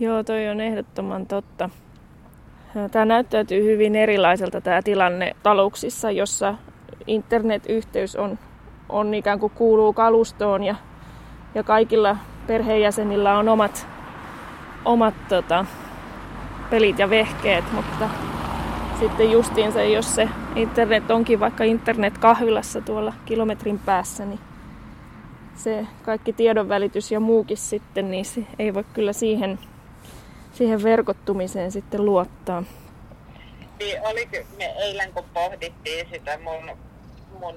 Joo, 0.00 0.22
toi 0.22 0.48
on 0.48 0.60
ehdottoman 0.60 1.26
totta. 1.26 1.70
Tämä 2.90 3.04
näyttäytyy 3.04 3.64
hyvin 3.64 3.96
erilaiselta 3.96 4.60
tämä 4.60 4.82
tilanne 4.82 5.36
talouksissa, 5.42 6.10
jossa 6.10 6.54
internetyhteys 7.06 8.16
on, 8.16 8.38
on 8.88 9.14
ikään 9.14 9.38
kuin 9.38 9.52
kuuluu 9.54 9.92
kalustoon 9.92 10.64
ja, 10.64 10.74
ja 11.54 11.62
kaikilla 11.62 12.16
perheenjäsenillä 12.46 13.38
on 13.38 13.48
omat, 13.48 13.86
omat 14.84 15.14
tota, 15.28 15.66
pelit 16.70 16.98
ja 16.98 17.10
vehkeet, 17.10 17.72
mutta 17.72 18.10
sitten 18.98 19.30
justiinsa, 19.30 19.82
jos 19.82 20.14
se 20.14 20.28
internet 20.56 21.10
onkin 21.10 21.40
vaikka 21.40 21.64
internet 21.64 22.18
kahvilassa 22.18 22.80
tuolla 22.80 23.14
kilometrin 23.24 23.78
päässä, 23.78 24.24
niin 24.24 24.40
se 25.54 25.86
kaikki 26.02 26.32
tiedonvälitys 26.32 27.12
ja 27.12 27.20
muukin 27.20 27.56
sitten, 27.56 28.10
niin 28.10 28.24
se 28.24 28.46
ei 28.58 28.74
voi 28.74 28.84
kyllä 28.92 29.12
siihen, 29.12 29.58
siihen 30.52 30.82
verkottumiseen 30.82 31.72
sitten 31.72 32.04
luottaa. 32.04 32.64
Niin 33.78 33.98
me 34.58 34.64
eilen 34.64 35.12
kun 35.12 35.24
pohdittiin 35.34 36.08
sitä 36.10 36.38
mun, 36.38 36.76
mun 37.40 37.54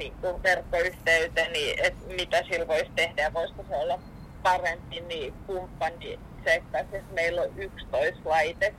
niin 0.00 0.12
kuin 0.20 0.42
verkkoyhteyteni, 0.42 1.74
että 1.82 2.14
mitä 2.14 2.42
sillä 2.42 2.68
voisi 2.68 2.90
tehdä 2.96 3.22
ja 3.22 3.32
voisiko 3.32 3.64
se 3.68 3.76
olla 3.76 3.98
parempi, 4.42 5.00
niin 5.00 5.34
kumppani 5.46 6.18
tsekkasi, 6.42 6.96
että 6.96 7.14
meillä 7.14 7.42
on 7.42 7.48
11 7.56 8.28
laite 8.28 8.74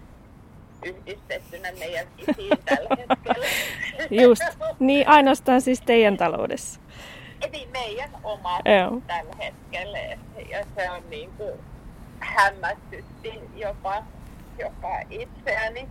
yhdistettynä 0.86 1.72
meidän 1.80 2.08
isiin 2.18 2.58
tällä 2.66 2.90
hetkellä. 2.90 3.48
Just, 4.24 4.44
niin 4.80 5.08
ainoastaan 5.08 5.62
siis 5.62 5.82
teidän 5.82 6.18
taloudessa. 6.18 6.82
Eli 7.42 7.68
meidän 7.72 8.10
oma 8.24 8.60
Joo. 8.66 9.02
tällä 9.08 9.36
hetkellä. 9.40 10.00
Ja 10.50 10.66
se 10.76 10.92
on 10.92 11.10
niin 11.10 11.32
kuin 11.38 11.54
hämmästytti 12.20 13.40
jopa, 13.56 14.04
jopa 14.60 15.00
itseäni. 15.10 15.88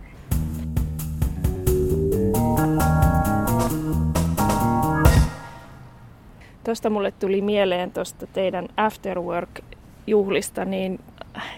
Tuosta 6.63 6.89
mulle 6.89 7.11
tuli 7.11 7.41
mieleen 7.41 7.91
tuosta 7.91 8.27
teidän 8.27 8.67
Afterwork-juhlista, 8.77 10.65
niin 10.65 10.99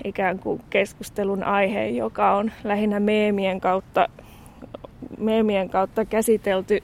ikään 0.03 0.39
kuin 0.39 0.61
keskustelun 0.69 1.43
aihe, 1.43 1.87
joka 1.87 2.35
on 2.35 2.51
lähinnä 2.63 2.99
meemien 2.99 3.61
kautta, 3.61 4.07
meemien 5.17 5.69
kautta 5.69 6.05
käsitelty 6.05 6.83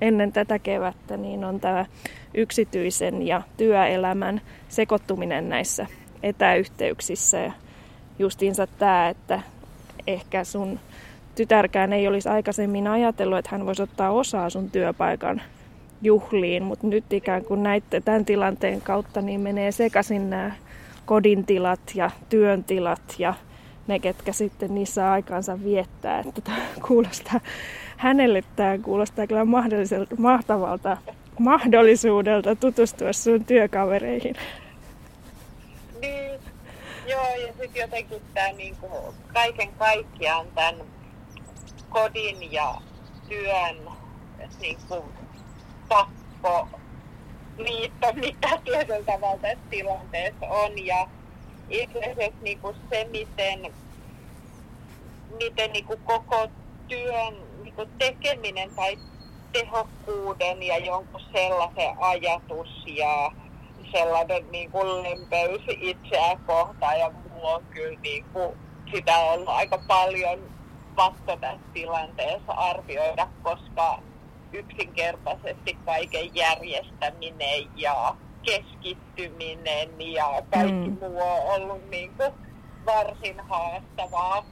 ennen 0.00 0.32
tätä 0.32 0.58
kevättä, 0.58 1.16
niin 1.16 1.44
on 1.44 1.60
tämä 1.60 1.86
yksityisen 2.34 3.26
ja 3.26 3.42
työelämän 3.56 4.40
sekoittuminen 4.68 5.48
näissä 5.48 5.86
etäyhteyksissä. 6.22 7.38
Ja 7.38 7.52
justiinsa 8.18 8.66
tämä, 8.66 9.08
että 9.08 9.40
ehkä 10.06 10.44
sun 10.44 10.80
tytärkään 11.34 11.92
ei 11.92 12.08
olisi 12.08 12.28
aikaisemmin 12.28 12.86
ajatellut, 12.86 13.38
että 13.38 13.50
hän 13.52 13.66
voisi 13.66 13.82
ottaa 13.82 14.10
osaa 14.10 14.50
sun 14.50 14.70
työpaikan 14.70 15.42
juhliin, 16.02 16.62
mutta 16.62 16.86
nyt 16.86 17.12
ikään 17.12 17.44
kuin 17.44 17.62
näitte 17.62 18.00
tämän 18.00 18.24
tilanteen 18.24 18.80
kautta 18.80 19.22
niin 19.22 19.40
menee 19.40 19.72
sekaisin 19.72 20.30
nämä 20.30 20.52
kodin 21.06 21.46
tilat 21.46 21.80
ja 21.94 22.10
työn 22.28 22.64
tilat 22.64 23.14
ja 23.18 23.34
ne, 23.86 23.98
ketkä 23.98 24.32
sitten 24.32 24.74
niissä 24.74 25.12
aikaansa 25.12 25.64
viettää. 25.64 26.20
Että 26.20 26.40
tämä 26.40 26.62
kuulostaa, 26.88 27.40
hänelle 27.96 28.44
tämä 28.56 28.78
kuulostaa 28.78 29.26
kyllä 29.26 29.46
mahtavalta 30.18 30.96
mahdollisuudelta 31.38 32.56
tutustua 32.56 33.12
sun 33.12 33.44
työkavereihin. 33.44 34.34
Niin, 36.00 36.40
joo, 37.06 37.36
ja 37.46 37.46
sitten 37.46 37.80
jotenkin 37.80 38.22
tämä 38.34 38.52
niinku, 38.52 39.14
kaiken 39.34 39.68
kaikkiaan 39.78 40.46
tämän 40.54 40.74
kodin 41.88 42.52
ja 42.52 42.74
työn 43.28 43.76
niinku, 44.60 45.04
pakko 45.88 46.68
liitto, 47.58 48.12
mitä 48.14 48.48
tietyllä 48.64 49.04
tavalla 49.06 49.38
tässä 49.38 49.64
tilanteessa 49.70 50.46
on. 50.46 50.86
Ja 50.86 51.08
itse 51.68 51.98
asiassa 51.98 52.42
niin 52.42 52.58
kuin 52.58 52.76
se, 52.90 53.06
miten, 53.10 53.74
miten 55.38 55.72
niin 55.72 55.84
kuin 55.84 56.00
koko 56.04 56.48
työn 56.88 57.34
niin 57.62 57.74
kuin 57.74 57.88
tekeminen 57.98 58.70
tai 58.76 58.98
tehokkuuden 59.52 60.62
ja 60.62 60.78
jonkun 60.78 61.20
sellaisen 61.32 61.94
ajatus 62.00 62.84
ja 62.86 63.32
sellainen 63.92 64.50
niin 64.50 64.70
kuin 64.70 65.02
lempeys 65.02 65.62
itseä 65.80 66.38
kohtaan 66.46 66.98
ja 66.98 67.10
mulla 67.10 67.54
on 67.54 67.64
kyllä 67.70 68.00
niin 68.00 68.24
kuin, 68.32 68.56
sitä 68.94 69.16
on 69.16 69.48
aika 69.48 69.78
paljon 69.86 70.38
pakko 70.96 71.36
tässä 71.36 71.60
tilanteessa 71.74 72.52
arvioida, 72.52 73.28
koska 73.42 73.98
yksinkertaisesti 74.52 75.78
kaiken 75.84 76.34
järjestäminen 76.34 77.66
ja 77.76 78.14
keskittyminen 78.42 79.88
ja 79.98 80.42
kaikki 80.50 80.90
mm. 80.90 80.98
muu 81.00 81.22
on 81.22 81.62
ollut 81.62 81.90
niin 81.90 82.10
kuin 82.16 82.32
varsin 82.86 83.40
haastavaa 83.40 84.44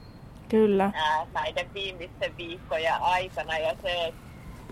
Kyllä. 0.49 0.91
Ää, 0.95 1.27
näiden 1.33 1.73
viimeisten 1.73 2.37
viikkojen 2.37 3.01
aikana. 3.01 3.57
Ja 3.57 3.75
se, 3.81 4.05
että 4.05 4.21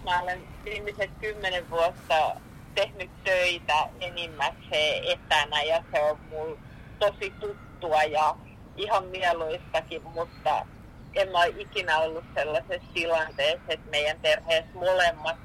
mä 0.04 0.22
olen 0.22 0.42
viimeiset 0.66 1.10
kymmenen 1.22 1.70
vuotta 1.70 2.36
tehnyt 2.76 3.10
töitä 3.24 3.90
enimmäkseen 4.02 5.04
etänä 5.04 5.62
ja 5.62 5.84
se 5.92 6.02
on 6.02 6.18
mulle 6.30 6.58
tosi 7.00 7.34
tuttua 7.40 8.04
ja 8.04 8.36
ihan 8.78 9.04
mieluistakin, 9.06 10.02
mutta 10.04 10.66
en 11.16 11.32
mä 11.32 11.38
ole 11.38 11.54
ikinä 11.58 12.00
ollut 12.00 12.24
sellaisessa 12.36 12.94
tilanteessa, 12.94 13.64
että 13.68 13.92
meidän 13.92 14.18
perheessä 14.22 14.72
molemmat 14.74 15.38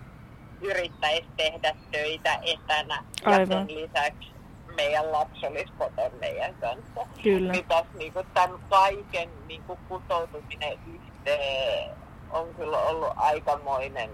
yrittäisi 0.60 1.26
tehdä 1.36 1.76
töitä 1.90 2.38
etänä. 2.42 3.04
Aivan. 3.24 3.40
Ja 3.40 3.46
sen 3.46 3.74
lisäksi 3.74 4.30
meidän 4.76 5.12
lapsi 5.12 5.46
olisi 5.46 5.72
kotona 5.78 6.16
meidän 6.20 6.54
kanssa. 6.54 7.06
Kyllä. 7.22 7.52
Niin 7.52 7.64
tässä 7.64 7.98
niin 7.98 8.12
kuin, 8.12 8.26
tämän 8.34 8.58
kaiken 8.70 9.28
niin 9.48 9.62
kuin, 9.62 9.78
kutoutuminen 9.88 10.78
yhteen 10.94 11.90
on 12.30 12.54
kyllä 12.54 12.78
ollut 12.78 13.12
aikamoinen 13.16 14.10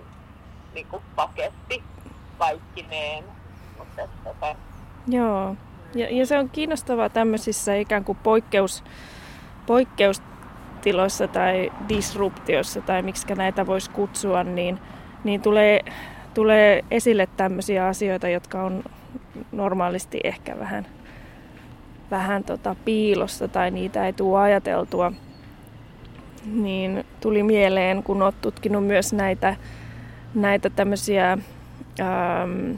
niin 0.74 0.86
kuin, 0.86 1.02
paketti 1.16 1.82
kaikkineen. 2.38 3.24
Mutta, 3.78 4.08
tota... 4.24 4.56
Joo. 5.08 5.56
Ja, 5.94 6.10
ja 6.10 6.26
se 6.26 6.38
on 6.38 6.50
kiinnostavaa 6.50 7.08
tämmöisissä 7.08 7.74
ikään 7.74 8.04
kuin 8.04 8.18
poikkeus, 8.22 8.84
poikkeus 9.66 10.22
tiloissa 10.86 11.28
tai 11.28 11.72
disruptiossa 11.88 12.80
tai 12.80 13.02
miksi 13.02 13.34
näitä 13.34 13.66
voisi 13.66 13.90
kutsua, 13.90 14.44
niin, 14.44 14.78
niin 15.24 15.42
tulee, 15.42 15.80
tulee 16.34 16.84
esille 16.90 17.28
tämmöisiä 17.36 17.86
asioita, 17.86 18.28
jotka 18.28 18.62
on 18.62 18.84
normaalisti 19.52 20.20
ehkä 20.24 20.58
vähän, 20.58 20.86
vähän 22.10 22.44
tota 22.44 22.76
piilossa 22.84 23.48
tai 23.48 23.70
niitä 23.70 24.06
ei 24.06 24.12
tule 24.12 24.40
ajateltua. 24.40 25.12
niin 26.52 27.04
tuli 27.20 27.42
mieleen, 27.42 28.02
kun 28.02 28.22
olet 28.22 28.40
tutkinut 28.40 28.86
myös 28.86 29.12
näitä, 29.12 29.56
näitä 30.34 30.70
tämmöisiä, 30.70 31.38
ähm, 32.00 32.70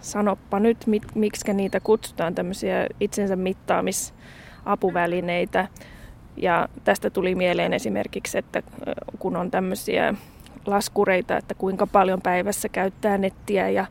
sanoppa 0.00 0.60
nyt, 0.60 0.86
mit, 0.86 1.02
miksi 1.14 1.52
niitä 1.52 1.80
kutsutaan, 1.80 2.34
tämmöisiä 2.34 2.86
itsensä 3.00 3.36
mittaamisapuvälineitä. 3.36 5.68
Ja 6.36 6.68
tästä 6.84 7.10
tuli 7.10 7.34
mieleen 7.34 7.72
esimerkiksi, 7.72 8.38
että 8.38 8.62
kun 9.18 9.36
on 9.36 9.50
tämmöisiä 9.50 10.14
laskureita, 10.66 11.36
että 11.36 11.54
kuinka 11.54 11.86
paljon 11.86 12.22
päivässä 12.22 12.68
käyttää 12.68 13.18
nettiä 13.18 13.68
ja 13.68 13.86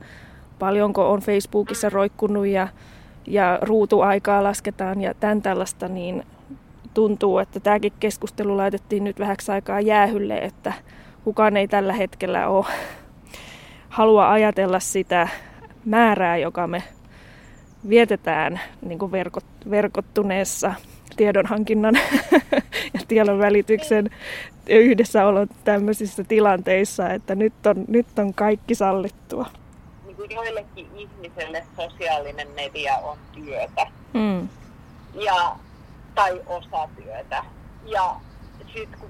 paljonko 0.59 1.11
on 1.11 1.19
Facebookissa 1.19 1.89
roikkunut 1.89 2.47
ja, 2.47 2.67
ja 3.27 3.59
ruutuaikaa 3.61 4.43
lasketaan 4.43 5.01
ja 5.01 5.13
tämän 5.13 5.41
tällaista, 5.41 5.87
niin 5.87 6.23
tuntuu, 6.93 7.39
että 7.39 7.59
tämäkin 7.59 7.93
keskustelu 7.99 8.57
laitettiin 8.57 9.03
nyt 9.03 9.19
vähäksi 9.19 9.51
aikaa 9.51 9.81
jäähylle, 9.81 10.37
että 10.37 10.73
kukaan 11.23 11.57
ei 11.57 11.67
tällä 11.67 11.93
hetkellä 11.93 12.47
ole 12.47 12.65
halua 13.89 14.31
ajatella 14.31 14.79
sitä 14.79 15.27
määrää, 15.85 16.37
joka 16.37 16.67
me 16.67 16.83
vietetään 17.89 18.59
niin 18.81 18.99
kuin 18.99 19.11
verkot, 19.11 19.45
verkottuneessa 19.69 20.73
tiedonhankinnan 21.15 21.95
ja 22.93 22.99
tiedon 23.07 23.39
välityksen 23.39 24.09
yhdessäolon 24.69 25.47
tämmöisissä 25.63 26.23
tilanteissa, 26.23 27.09
että 27.09 27.35
nyt 27.35 27.53
on, 27.65 27.85
nyt 27.87 28.19
on 28.19 28.33
kaikki 28.33 28.75
sallittua. 28.75 29.45
Niin 30.05 30.15
kuin 30.15 30.31
joillekin 30.31 30.87
ihmiselle 30.95 31.65
sosiaalinen 31.75 32.47
media 32.55 32.97
on 32.97 33.17
työtä. 33.33 33.87
Mm. 34.13 34.49
Ja, 35.13 35.55
tai 36.15 36.41
osa 36.47 36.89
työtä. 36.95 37.43
Ja 37.85 38.15
sitten 38.73 38.99
kun 38.99 39.09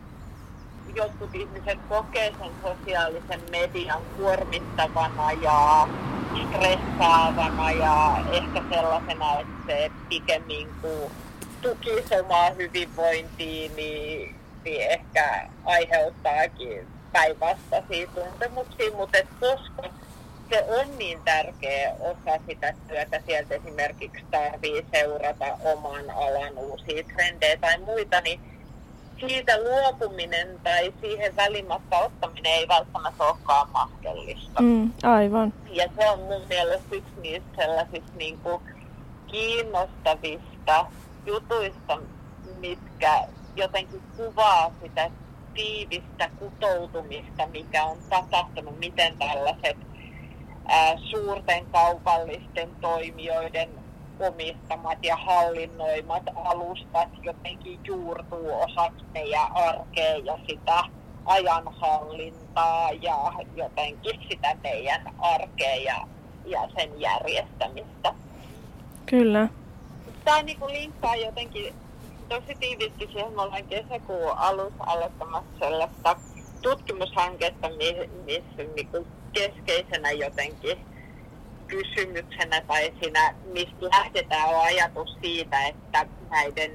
jotkut 0.95 1.35
ihmiset 1.35 1.79
kokee 1.89 2.33
sen 2.39 2.51
sosiaalisen 2.63 3.41
median 3.51 4.01
kuormittavana 4.17 5.31
ja 5.31 5.87
stressaavana 6.47 7.71
ja 7.71 8.17
ehkä 8.31 8.61
sellaisena, 8.69 9.39
että 9.39 9.53
se 9.67 9.91
pikemmin 10.09 10.67
kuin 10.81 11.11
tukisi 11.65 12.19
omaa 12.19 12.49
hyvinvointia, 12.49 13.69
niin, 13.75 14.35
niin 14.65 14.81
ehkä 14.91 15.49
aiheuttaakin 15.65 16.87
päinvastaisia 17.11 18.07
tuntemuksia, 18.07 18.95
mutta 18.95 19.17
et 19.17 19.27
koska 19.39 19.83
se 20.49 20.65
on 20.67 20.97
niin 20.97 21.19
tärkeä 21.25 21.95
osa 21.99 22.39
sitä 22.47 22.73
työtä, 22.87 23.21
sieltä 23.25 23.55
esimerkiksi 23.55 24.25
tarvii 24.31 24.85
seurata 24.91 25.45
oman 25.63 26.09
alan 26.09 26.57
uusia 26.57 27.03
trendejä 27.03 27.57
tai 27.57 27.77
muita, 27.77 28.21
niin 28.21 28.39
siitä 29.19 29.63
luopuminen 29.63 30.59
tai 30.63 30.93
siihen 31.01 31.35
välimatta 31.35 31.99
ottaminen 31.99 32.53
ei 32.53 32.67
välttämättä 32.67 33.23
olekaan 33.23 33.69
mahdollista. 33.69 34.61
Mm, 34.61 34.91
aivan. 35.03 35.53
Ja 35.69 35.89
se 35.95 36.09
on 36.09 36.19
mun 36.19 36.41
mielestä 36.49 36.95
yksi 36.95 37.19
niistä 37.21 37.49
sellaisista 37.55 38.11
niin 38.17 38.37
kuin 38.37 38.61
kiinnostavista 39.27 40.85
jutuista, 41.25 41.97
mitkä 42.59 43.27
jotenkin 43.55 44.01
kuvaa 44.17 44.71
sitä 44.81 45.11
tiivistä 45.53 46.29
kutoutumista, 46.39 47.47
mikä 47.47 47.83
on 47.83 47.97
tapahtunut, 48.09 48.79
miten 48.79 49.17
tällaiset 49.17 49.77
ää, 50.67 50.97
suurten 50.97 51.65
kaupallisten 51.65 52.69
toimijoiden 52.81 53.69
omistamat 54.19 54.97
ja 55.03 55.15
hallinnoimat 55.15 56.23
alustat 56.35 57.09
jotenkin 57.23 57.79
juurtuu 57.83 58.61
osaksi 58.61 59.05
meidän 59.13 59.51
arkea 59.53 60.17
ja 60.17 60.39
sitä 60.49 60.83
ajanhallintaa 61.25 62.91
ja 62.91 63.31
jotenkin 63.55 64.21
sitä 64.29 64.57
meidän 64.63 65.01
arkea 65.19 65.75
ja, 65.75 66.07
ja 66.45 66.69
sen 66.77 67.01
järjestämistä. 67.01 68.13
Kyllä. 69.05 69.47
Tämä 70.25 70.43
niin 70.43 70.59
kuin 70.59 70.73
linkkaa 70.73 71.15
jotenkin 71.15 71.73
tosi 72.29 72.55
tiivisti 72.59 73.09
siihen, 73.11 73.33
me 73.33 73.41
ollaan 73.41 73.65
kesäkuun 73.65 74.37
alussa 74.37 74.83
aloittamassa 74.85 75.59
sellaista 75.59 76.15
tutkimushanketta, 76.61 77.69
missä 78.25 78.63
niin 78.75 78.87
kuin 78.87 79.07
keskeisenä 79.33 80.11
jotenkin 80.11 80.77
kysymyksenä 81.67 82.61
tai 82.61 82.93
siinä, 83.01 83.35
mistä 83.53 83.85
lähdetään, 83.85 84.49
on 84.49 84.61
ajatus 84.61 85.17
siitä, 85.21 85.67
että 85.67 86.05
näiden 86.29 86.71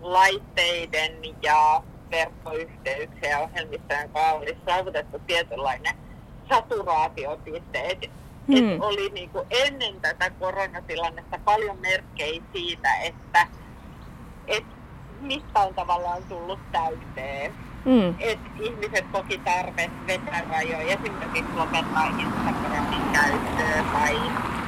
laitteiden 0.00 1.12
ja 1.42 1.82
verkkoyhteyksien 2.10 3.30
ja 3.30 3.38
ohjelmistojen 3.38 4.10
kanssa 4.10 4.32
olisi 4.32 4.60
saavutettu 4.66 5.18
tietynlainen 5.26 5.96
saturaatiopiste. 6.48 7.98
Hmm. 8.46 8.56
et 8.56 8.80
oli 8.80 9.08
niin 9.08 9.30
kuin 9.30 9.46
ennen 9.50 10.00
tätä 10.00 10.30
koronatilannetta 10.30 11.38
paljon 11.44 11.78
merkkejä 11.80 12.42
siitä, 12.52 12.94
että 12.94 13.46
et 14.46 14.64
mistä 15.20 15.60
on 15.60 15.74
tavallaan 15.74 16.22
tullut 16.22 16.58
täyteen 16.72 17.54
Mm. 17.86 18.14
Että 18.18 18.50
ihmiset 18.60 19.04
koki 19.12 19.38
tarve 19.38 19.90
vetää 20.06 20.42
rajoja, 20.50 20.94
esimerkiksi 20.94 21.52
lopettaa 21.54 22.06
Instagramin 22.06 23.12
käyttöä 23.12 23.84
tai, 23.92 24.20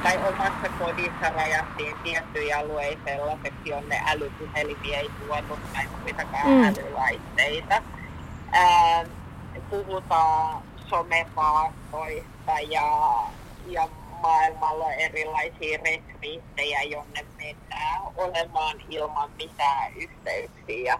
tai 0.03 0.17
omassa 0.17 0.69
kodissa 0.79 1.29
rajattiin 1.35 1.95
tiettyjä 2.03 2.57
alueita 2.57 3.01
sellaiseksi, 3.05 3.69
jonne 3.69 4.01
älypuhelimia 4.07 4.97
ei 4.97 5.09
tuotu 5.27 5.59
tai 5.73 5.85
muitakaan 6.01 6.47
mm. 6.47 6.63
älylaitteita. 6.63 7.81
Ää, 8.51 9.05
puhutaan 9.69 10.63
somepaastoista 10.87 12.59
ja, 12.69 13.11
ja 13.71 13.89
maailmalla 14.21 14.93
erilaisia 14.93 15.79
retriittejä, 15.83 16.81
jonne 16.81 17.25
mennään 17.37 18.01
olemaan 18.17 18.81
ilman 18.89 19.31
mitään 19.37 19.93
yhteyksiä. 19.93 20.99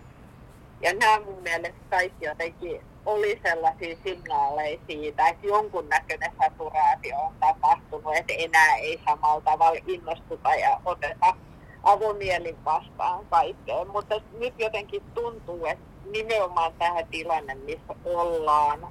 Ja 0.81 0.93
nämä 0.93 1.19
mun 1.19 1.41
mielestä 1.43 1.79
kaikki 1.89 2.25
jotenkin 2.25 2.81
oli 3.05 3.39
sellaisia 3.43 3.95
signaaleja 4.03 4.79
siitä, 4.87 5.27
että 5.27 5.47
jonkunnäköinen 5.47 6.31
saturaatio 6.41 7.17
on 7.17 7.33
tapahtunut, 7.39 8.15
että 8.15 8.33
enää 8.37 8.75
ei 8.75 9.01
samalla 9.05 9.41
tavalla 9.41 9.79
innostuta 9.87 10.55
ja 10.55 10.81
oteta 10.85 11.35
avomielin 11.83 12.65
vastaan 12.65 13.25
kaikkeen. 13.25 13.87
Mutta 13.87 14.21
nyt 14.39 14.53
jotenkin 14.57 15.01
tuntuu, 15.13 15.65
että 15.65 15.85
nimenomaan 16.11 16.73
tähän 16.73 17.07
tilanne, 17.07 17.55
missä 17.55 17.95
ollaan, 18.05 18.87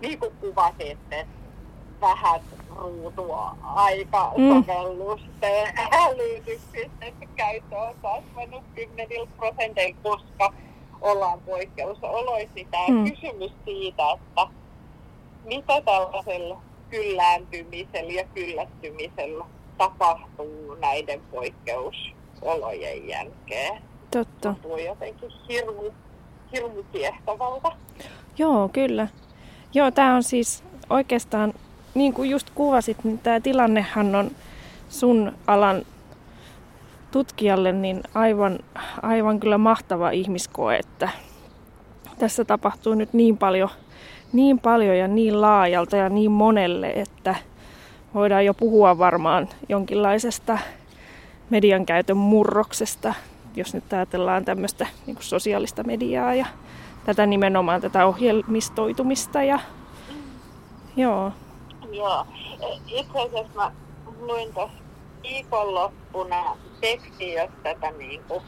niin 0.00 0.18
kuin 0.18 0.36
kuvasitte, 0.40 1.26
vähät 2.00 2.42
ruutua 2.76 3.56
aika 3.62 4.32
mm. 4.36 4.48
sovellusten 4.48 5.66
älytyksistä 5.92 7.06
käyttö 7.36 7.76
on 7.76 7.94
kasvanut 8.02 8.64
10 8.74 9.08
prosentilla, 9.36 9.96
koska 10.02 10.52
ollaan 11.00 11.40
poikkeusoloissa, 11.40 12.54
tämä 12.70 12.88
mm. 12.88 13.10
kysymys 13.10 13.52
siitä, 13.64 14.02
että 14.12 14.46
mitä 15.44 15.80
tällaisella 15.80 16.62
kyllääntymisellä 16.90 18.12
ja 18.12 18.24
kyllästymisellä 18.34 19.44
tapahtuu 19.78 20.74
näiden 20.80 21.20
poikkeusolojen 21.30 23.08
jälkeen. 23.08 23.82
Totta. 24.10 24.52
Tuntuu 24.52 24.76
jotenkin 24.76 25.30
hirmu, 25.48 25.90
hirmu 26.52 26.82
kiehtovalta. 26.92 27.72
Joo, 28.38 28.68
kyllä. 28.68 29.08
Joo, 29.74 29.90
tämä 29.90 30.14
on 30.14 30.22
siis 30.22 30.64
oikeastaan, 30.90 31.54
niin 31.94 32.14
kuin 32.14 32.30
just 32.30 32.50
kuvasit, 32.54 33.04
niin 33.04 33.18
tämä 33.18 33.40
tilannehan 33.40 34.14
on 34.14 34.30
sun 34.88 35.32
alan 35.46 35.82
tutkijalle 37.10 37.72
niin 37.72 38.02
aivan, 38.14 38.58
aivan 39.02 39.40
kyllä 39.40 39.58
mahtava 39.58 40.10
ihmiskoe, 40.10 40.76
että 40.76 41.08
tässä 42.18 42.44
tapahtuu 42.44 42.94
nyt 42.94 43.12
niin 43.12 43.38
paljon, 43.38 43.68
niin 44.32 44.58
paljon 44.58 44.98
ja 44.98 45.08
niin 45.08 45.40
laajalta 45.40 45.96
ja 45.96 46.08
niin 46.08 46.30
monelle, 46.30 46.90
että 46.90 47.34
voidaan 48.14 48.44
jo 48.44 48.54
puhua 48.54 48.98
varmaan 48.98 49.48
jonkinlaisesta 49.68 50.58
median 51.50 51.86
käytön 51.86 52.16
murroksesta, 52.16 53.14
jos 53.56 53.74
nyt 53.74 53.92
ajatellaan 53.92 54.44
tämmöistä 54.44 54.86
niin 55.06 55.16
sosiaalista 55.20 55.84
mediaa 55.84 56.34
ja 56.34 56.46
tätä 57.04 57.26
nimenomaan 57.26 57.80
tätä 57.80 58.06
ohjelmistoitumista. 58.06 59.42
Ja, 59.42 59.58
joo. 60.96 61.32
Joo. 61.92 62.26
Itse 62.86 63.18
asiassa 63.18 63.54
mä 63.54 63.72
luin 64.18 64.54
tuossa 64.54 64.78
viikonloppuna 65.22 66.56
teksti, 66.80 67.32
jos 67.32 67.50
tätä 67.62 67.90
niin 67.90 68.24
kuin 68.28 68.42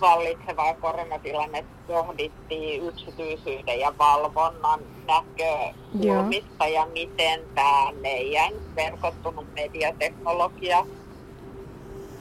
vallitsevaa 0.00 0.74
koronatilannetta 0.74 1.92
johdittiin 1.92 2.82
yksityisyyden 2.88 3.80
ja 3.80 3.92
valvonnan 3.98 4.80
näkökulmista 5.06 6.66
ja 6.66 6.86
miten 6.86 7.40
tämä 7.54 7.92
meidän 8.00 8.52
verkottunut 8.76 9.54
mediateknologia 9.54 10.86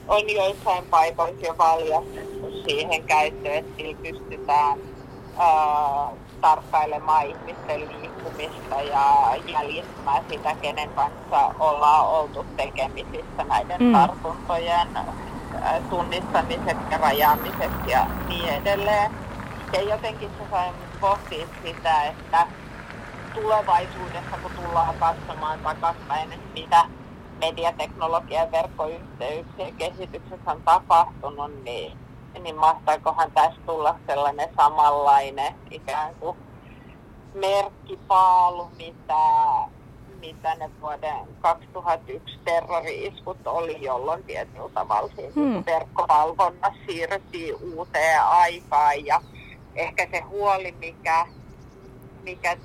on 0.07 0.29
joissain 0.29 0.85
paikoissa 0.85 1.45
jo 1.45 1.57
valjastettu 1.57 2.51
siihen 2.67 3.03
käyttöön, 3.03 3.55
että 3.55 3.75
sillä 3.77 3.97
pystytään 4.01 4.79
ää, 5.37 6.11
tarkkailemaan 6.41 7.25
ihmisten 7.25 7.79
liikkumista 7.79 8.81
ja 8.81 9.35
jäljittämään 9.47 10.23
sitä, 10.29 10.55
kenen 10.61 10.89
kanssa 10.89 11.55
ollaan 11.59 12.07
oltu 12.07 12.45
tekemisissä 12.57 13.43
näiden 13.49 13.83
mm. 13.83 13.93
tartuntojen 13.93 14.87
tunnistamiseksi 15.89 16.85
ja 16.91 16.97
rajaamiseksi 16.97 17.91
ja 17.91 18.05
niin 18.27 18.49
edelleen. 18.49 19.11
Ja 19.73 19.81
jotenkin 19.81 20.29
se 20.29 20.49
sai 20.51 20.69
pohtia 21.01 21.47
sitä, 21.63 22.03
että 22.03 22.47
tulevaisuudessa, 23.33 24.37
kun 24.41 24.51
tullaan 24.51 24.95
katsomaan 24.99 25.59
takaspäin, 25.59 26.31
että 26.31 26.53
mitä 26.53 26.85
mediateknologian 27.39 28.45
ja 28.45 28.51
verkkoyhteyksien 28.51 29.75
kehityksessä 29.75 30.51
on 30.51 30.61
tapahtunut, 30.61 31.63
niin, 31.63 31.97
niin 32.43 32.55
mahtaakohan 32.55 33.31
tässä 33.31 33.61
tulla 33.65 33.99
sellainen 34.07 34.49
samanlainen 34.57 35.55
ikään 35.71 36.15
kuin 36.15 36.37
merkkipaalu, 37.33 38.71
mitä, 38.77 39.15
mitä 40.19 40.55
ne 40.55 40.69
vuoden 40.81 41.15
2001 41.41 42.39
terrori-iskut 42.45 43.47
oli, 43.47 43.83
jolloin 43.83 44.23
tietyllä 44.23 44.69
tavalla 44.73 45.11
siis 45.15 45.35
hmm. 45.35 45.63
verkkovalvonnassa 45.65 46.79
siirryttiin 46.87 47.55
uuteen 47.55 48.23
aikaan 48.23 49.05
ja 49.05 49.21
ehkä 49.75 50.07
se 50.11 50.19
huoli, 50.19 50.71
mikä, 50.71 51.27
mikä 52.23 52.57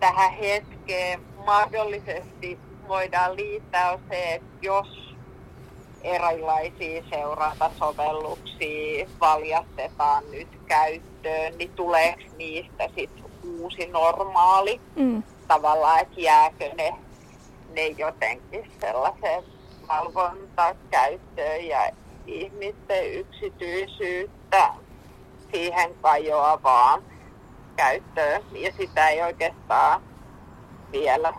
tähän 0.00 0.32
hetkeen 0.32 1.20
mahdollisesti 1.46 2.58
voidaan 2.88 3.36
liittää 3.36 3.92
on 3.92 4.00
se, 4.10 4.34
että 4.34 4.48
jos 4.62 5.05
erilaisia 6.02 7.02
seurantasovelluksia 7.10 9.06
valjastetaan 9.20 10.24
nyt 10.30 10.48
käyttöön, 10.66 11.58
niin 11.58 11.70
tuleeko 11.70 12.22
niistä 12.36 12.88
sitten 12.96 13.24
uusi 13.60 13.86
normaali? 13.86 14.80
Mm. 14.96 15.22
Tavallaan, 15.48 16.00
että 16.00 16.20
jääkö 16.20 16.70
ne, 16.74 16.94
ne 17.74 17.86
jotenkin 17.86 18.72
sellaiseen 18.80 19.44
valvontakäyttöön 19.88 21.66
ja 21.66 21.90
ihmisten 22.26 23.12
yksityisyyttä 23.12 24.74
siihen 25.52 25.94
kajoavaan 26.02 27.02
käyttöön. 27.76 28.42
Ja 28.52 28.72
sitä 28.76 29.08
ei 29.08 29.22
oikeastaan 29.22 30.02
vielä 30.92 31.32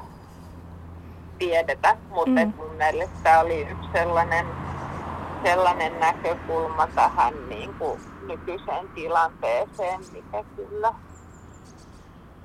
tiedetä, 1.39 1.97
mutta 2.09 2.45
mm. 2.45 2.53
mun 2.57 2.75
mielestä 2.77 3.15
tämä 3.23 3.39
oli 3.39 3.61
yksi 3.61 3.89
sellainen, 3.93 4.45
sellainen 5.43 5.99
näkökulma 5.99 6.87
tähän 6.87 7.33
niin 7.49 7.73
kuin 7.73 7.99
nykyiseen 8.27 8.87
tilanteeseen, 8.95 9.99
mikä 10.13 10.43
kyllä 10.55 10.93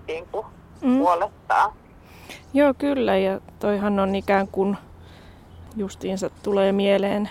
niin 0.07 0.27
kuin 0.33 0.47
mm. 0.83 0.99
huolettaa. 0.99 1.77
Joo, 2.55 2.75
kyllä. 2.79 3.17
Ja 3.17 3.41
toihan 3.59 3.99
on 3.99 4.15
ikään 4.15 4.49
kuin 4.49 4.77
justiinsa 5.77 6.31
tulee 6.43 6.73
mieleen, 6.73 7.29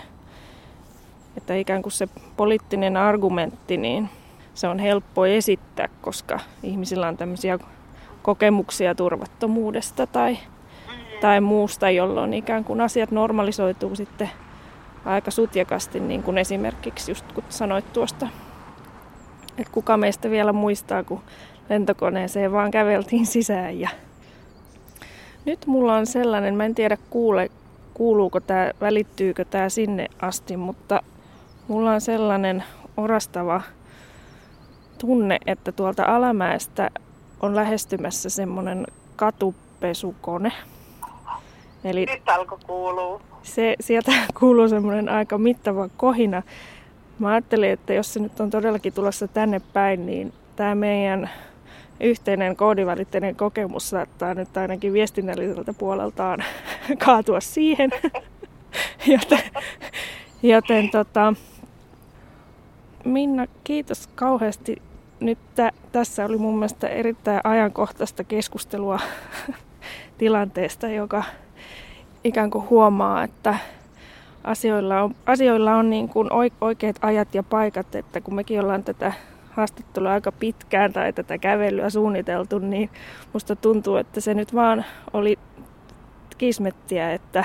että 1.36 1.54
ikään 1.54 1.82
kuin 1.82 1.92
se 1.92 2.08
poliittinen 2.36 2.96
argumentti, 2.96 3.76
niin 3.76 4.08
se 4.54 4.68
on 4.68 4.78
helppo 4.78 5.26
esittää, 5.26 5.88
koska 6.00 6.40
ihmisillä 6.62 7.08
on 7.08 7.16
tämmöisiä 7.16 7.58
kokemuksia 8.22 8.94
turvattomuudesta 8.94 10.06
tai 10.06 10.38
tai 11.22 11.40
muusta, 11.40 11.90
jolloin 11.90 12.34
ikään 12.34 12.64
kuin 12.64 12.80
asiat 12.80 13.10
normalisoituu 13.10 13.96
sitten 13.96 14.30
aika 15.04 15.30
sutjakasti, 15.30 16.00
niin 16.00 16.22
kuin 16.22 16.38
esimerkiksi 16.38 17.10
just 17.10 17.32
kun 17.32 17.44
sanoit 17.48 17.92
tuosta, 17.92 18.28
että 19.58 19.72
kuka 19.72 19.96
meistä 19.96 20.30
vielä 20.30 20.52
muistaa, 20.52 21.02
kun 21.02 21.20
lentokoneeseen 21.70 22.52
vaan 22.52 22.70
käveltiin 22.70 23.26
sisään. 23.26 23.80
Ja 23.80 23.88
nyt 25.44 25.66
mulla 25.66 25.96
on 25.96 26.06
sellainen, 26.06 26.54
mä 26.54 26.64
en 26.64 26.74
tiedä 26.74 26.96
kuule, 27.10 27.50
kuuluuko 27.94 28.40
tämä, 28.40 28.70
välittyykö 28.80 29.44
tämä 29.44 29.68
sinne 29.68 30.08
asti, 30.22 30.56
mutta 30.56 31.02
mulla 31.68 31.92
on 31.92 32.00
sellainen 32.00 32.64
orastava 32.96 33.62
tunne, 34.98 35.38
että 35.46 35.72
tuolta 35.72 36.04
alamäestä 36.04 36.90
on 37.40 37.56
lähestymässä 37.56 38.30
semmoinen 38.30 38.86
katupesukone. 39.16 40.52
Eli 41.84 42.06
Nyt 42.06 42.28
alkoi 42.28 42.58
kuuluu. 42.66 43.20
Se, 43.42 43.76
sieltä 43.80 44.12
kuuluu 44.40 44.68
semmoinen 44.68 45.08
aika 45.08 45.38
mittava 45.38 45.88
kohina. 45.96 46.42
Mä 47.18 47.30
ajattelin, 47.30 47.70
että 47.70 47.92
jos 47.92 48.14
se 48.14 48.20
nyt 48.20 48.40
on 48.40 48.50
todellakin 48.50 48.92
tulossa 48.92 49.28
tänne 49.28 49.60
päin, 49.72 50.06
niin 50.06 50.32
tämä 50.56 50.74
meidän 50.74 51.30
yhteinen 52.00 52.56
koodivälitteinen 52.56 53.36
kokemus 53.36 53.90
saattaa 53.90 54.34
nyt 54.34 54.56
ainakin 54.56 54.92
viestinnälliseltä 54.92 55.72
puoleltaan 55.72 56.44
kaatua 57.04 57.40
siihen. 57.40 57.90
joten 59.12 59.42
joten 60.42 60.90
tota, 60.90 61.34
Minna, 63.04 63.46
kiitos 63.64 64.06
kauheasti. 64.14 64.82
Nyt 65.20 65.38
tä, 65.54 65.70
tässä 65.92 66.24
oli 66.24 66.36
mun 66.36 66.54
mielestä 66.54 66.88
erittäin 66.88 67.40
ajankohtaista 67.44 68.24
keskustelua 68.24 68.98
tilanteesta, 70.18 70.88
joka 70.88 71.24
ikään 72.24 72.50
kuin 72.50 72.70
huomaa, 72.70 73.24
että 73.24 73.54
asioilla 74.44 75.02
on, 75.02 75.14
asioilla 75.26 75.76
on 75.76 75.90
niin 75.90 76.08
kuin 76.08 76.28
oikeat 76.60 76.96
ajat 77.00 77.34
ja 77.34 77.42
paikat, 77.42 77.94
että 77.94 78.20
kun 78.20 78.34
mekin 78.34 78.60
ollaan 78.60 78.84
tätä 78.84 79.12
haastattelua 79.50 80.12
aika 80.12 80.32
pitkään 80.32 80.92
tai 80.92 81.12
tätä 81.12 81.38
kävelyä 81.38 81.90
suunniteltu, 81.90 82.58
niin 82.58 82.90
musta 83.32 83.56
tuntuu, 83.56 83.96
että 83.96 84.20
se 84.20 84.34
nyt 84.34 84.54
vaan 84.54 84.84
oli 85.12 85.38
kismettiä, 86.38 87.12
että 87.12 87.44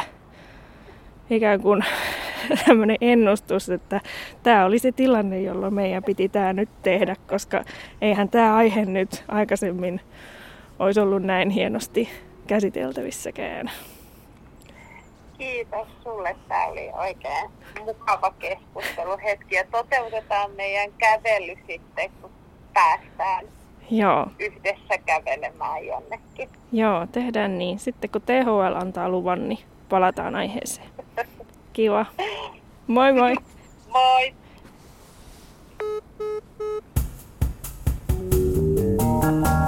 ikään 1.30 1.62
kuin 1.62 1.86
tämmöinen 2.66 2.98
ennustus, 3.02 3.70
että 3.70 4.02
tämä 4.44 4.66
oli 4.66 4.80
se 4.80 4.92
tilanne, 4.92 5.42
jolloin 5.42 5.74
meidän 5.74 6.04
piti 6.04 6.30
tämä 6.30 6.54
nyt 6.54 6.70
tehdä, 6.84 7.16
koska 7.28 7.64
eihän 8.02 8.30
tämä 8.30 8.56
aihe 8.56 8.86
nyt 8.86 9.24
aikaisemmin 9.28 10.02
olisi 10.80 11.00
ollut 11.00 11.24
näin 11.24 11.50
hienosti 11.50 12.10
käsiteltävissäkään. 12.48 13.72
Kiitos 15.38 15.88
sulle. 16.04 16.36
Tämä 16.48 16.66
oli 16.66 16.90
oikein 16.94 17.50
mukava 17.86 18.34
keskusteluhetki 18.40 19.56
ja 19.56 19.64
toteutetaan 19.72 20.52
meidän 20.52 20.92
kävely 20.98 21.56
sitten, 21.68 22.12
kun 22.22 22.32
päästään 22.74 23.46
Joo. 23.92 24.28
yhdessä 24.40 24.98
kävelemään 25.06 25.86
jonnekin. 25.86 26.50
Joo, 26.72 27.08
tehdään 27.12 27.58
niin. 27.58 27.80
Sitten 27.80 28.10
kun 28.10 28.22
THL 28.22 28.76
antaa 28.76 29.10
luvan, 29.10 29.50
niin 29.50 29.60
palataan 29.90 30.36
aiheeseen. 30.36 30.90
Kiva. 31.74 32.06
Moi 32.88 33.14
moi! 33.14 33.36
moi! 33.94 34.34
Thank 39.28 39.48
you. 39.48 39.67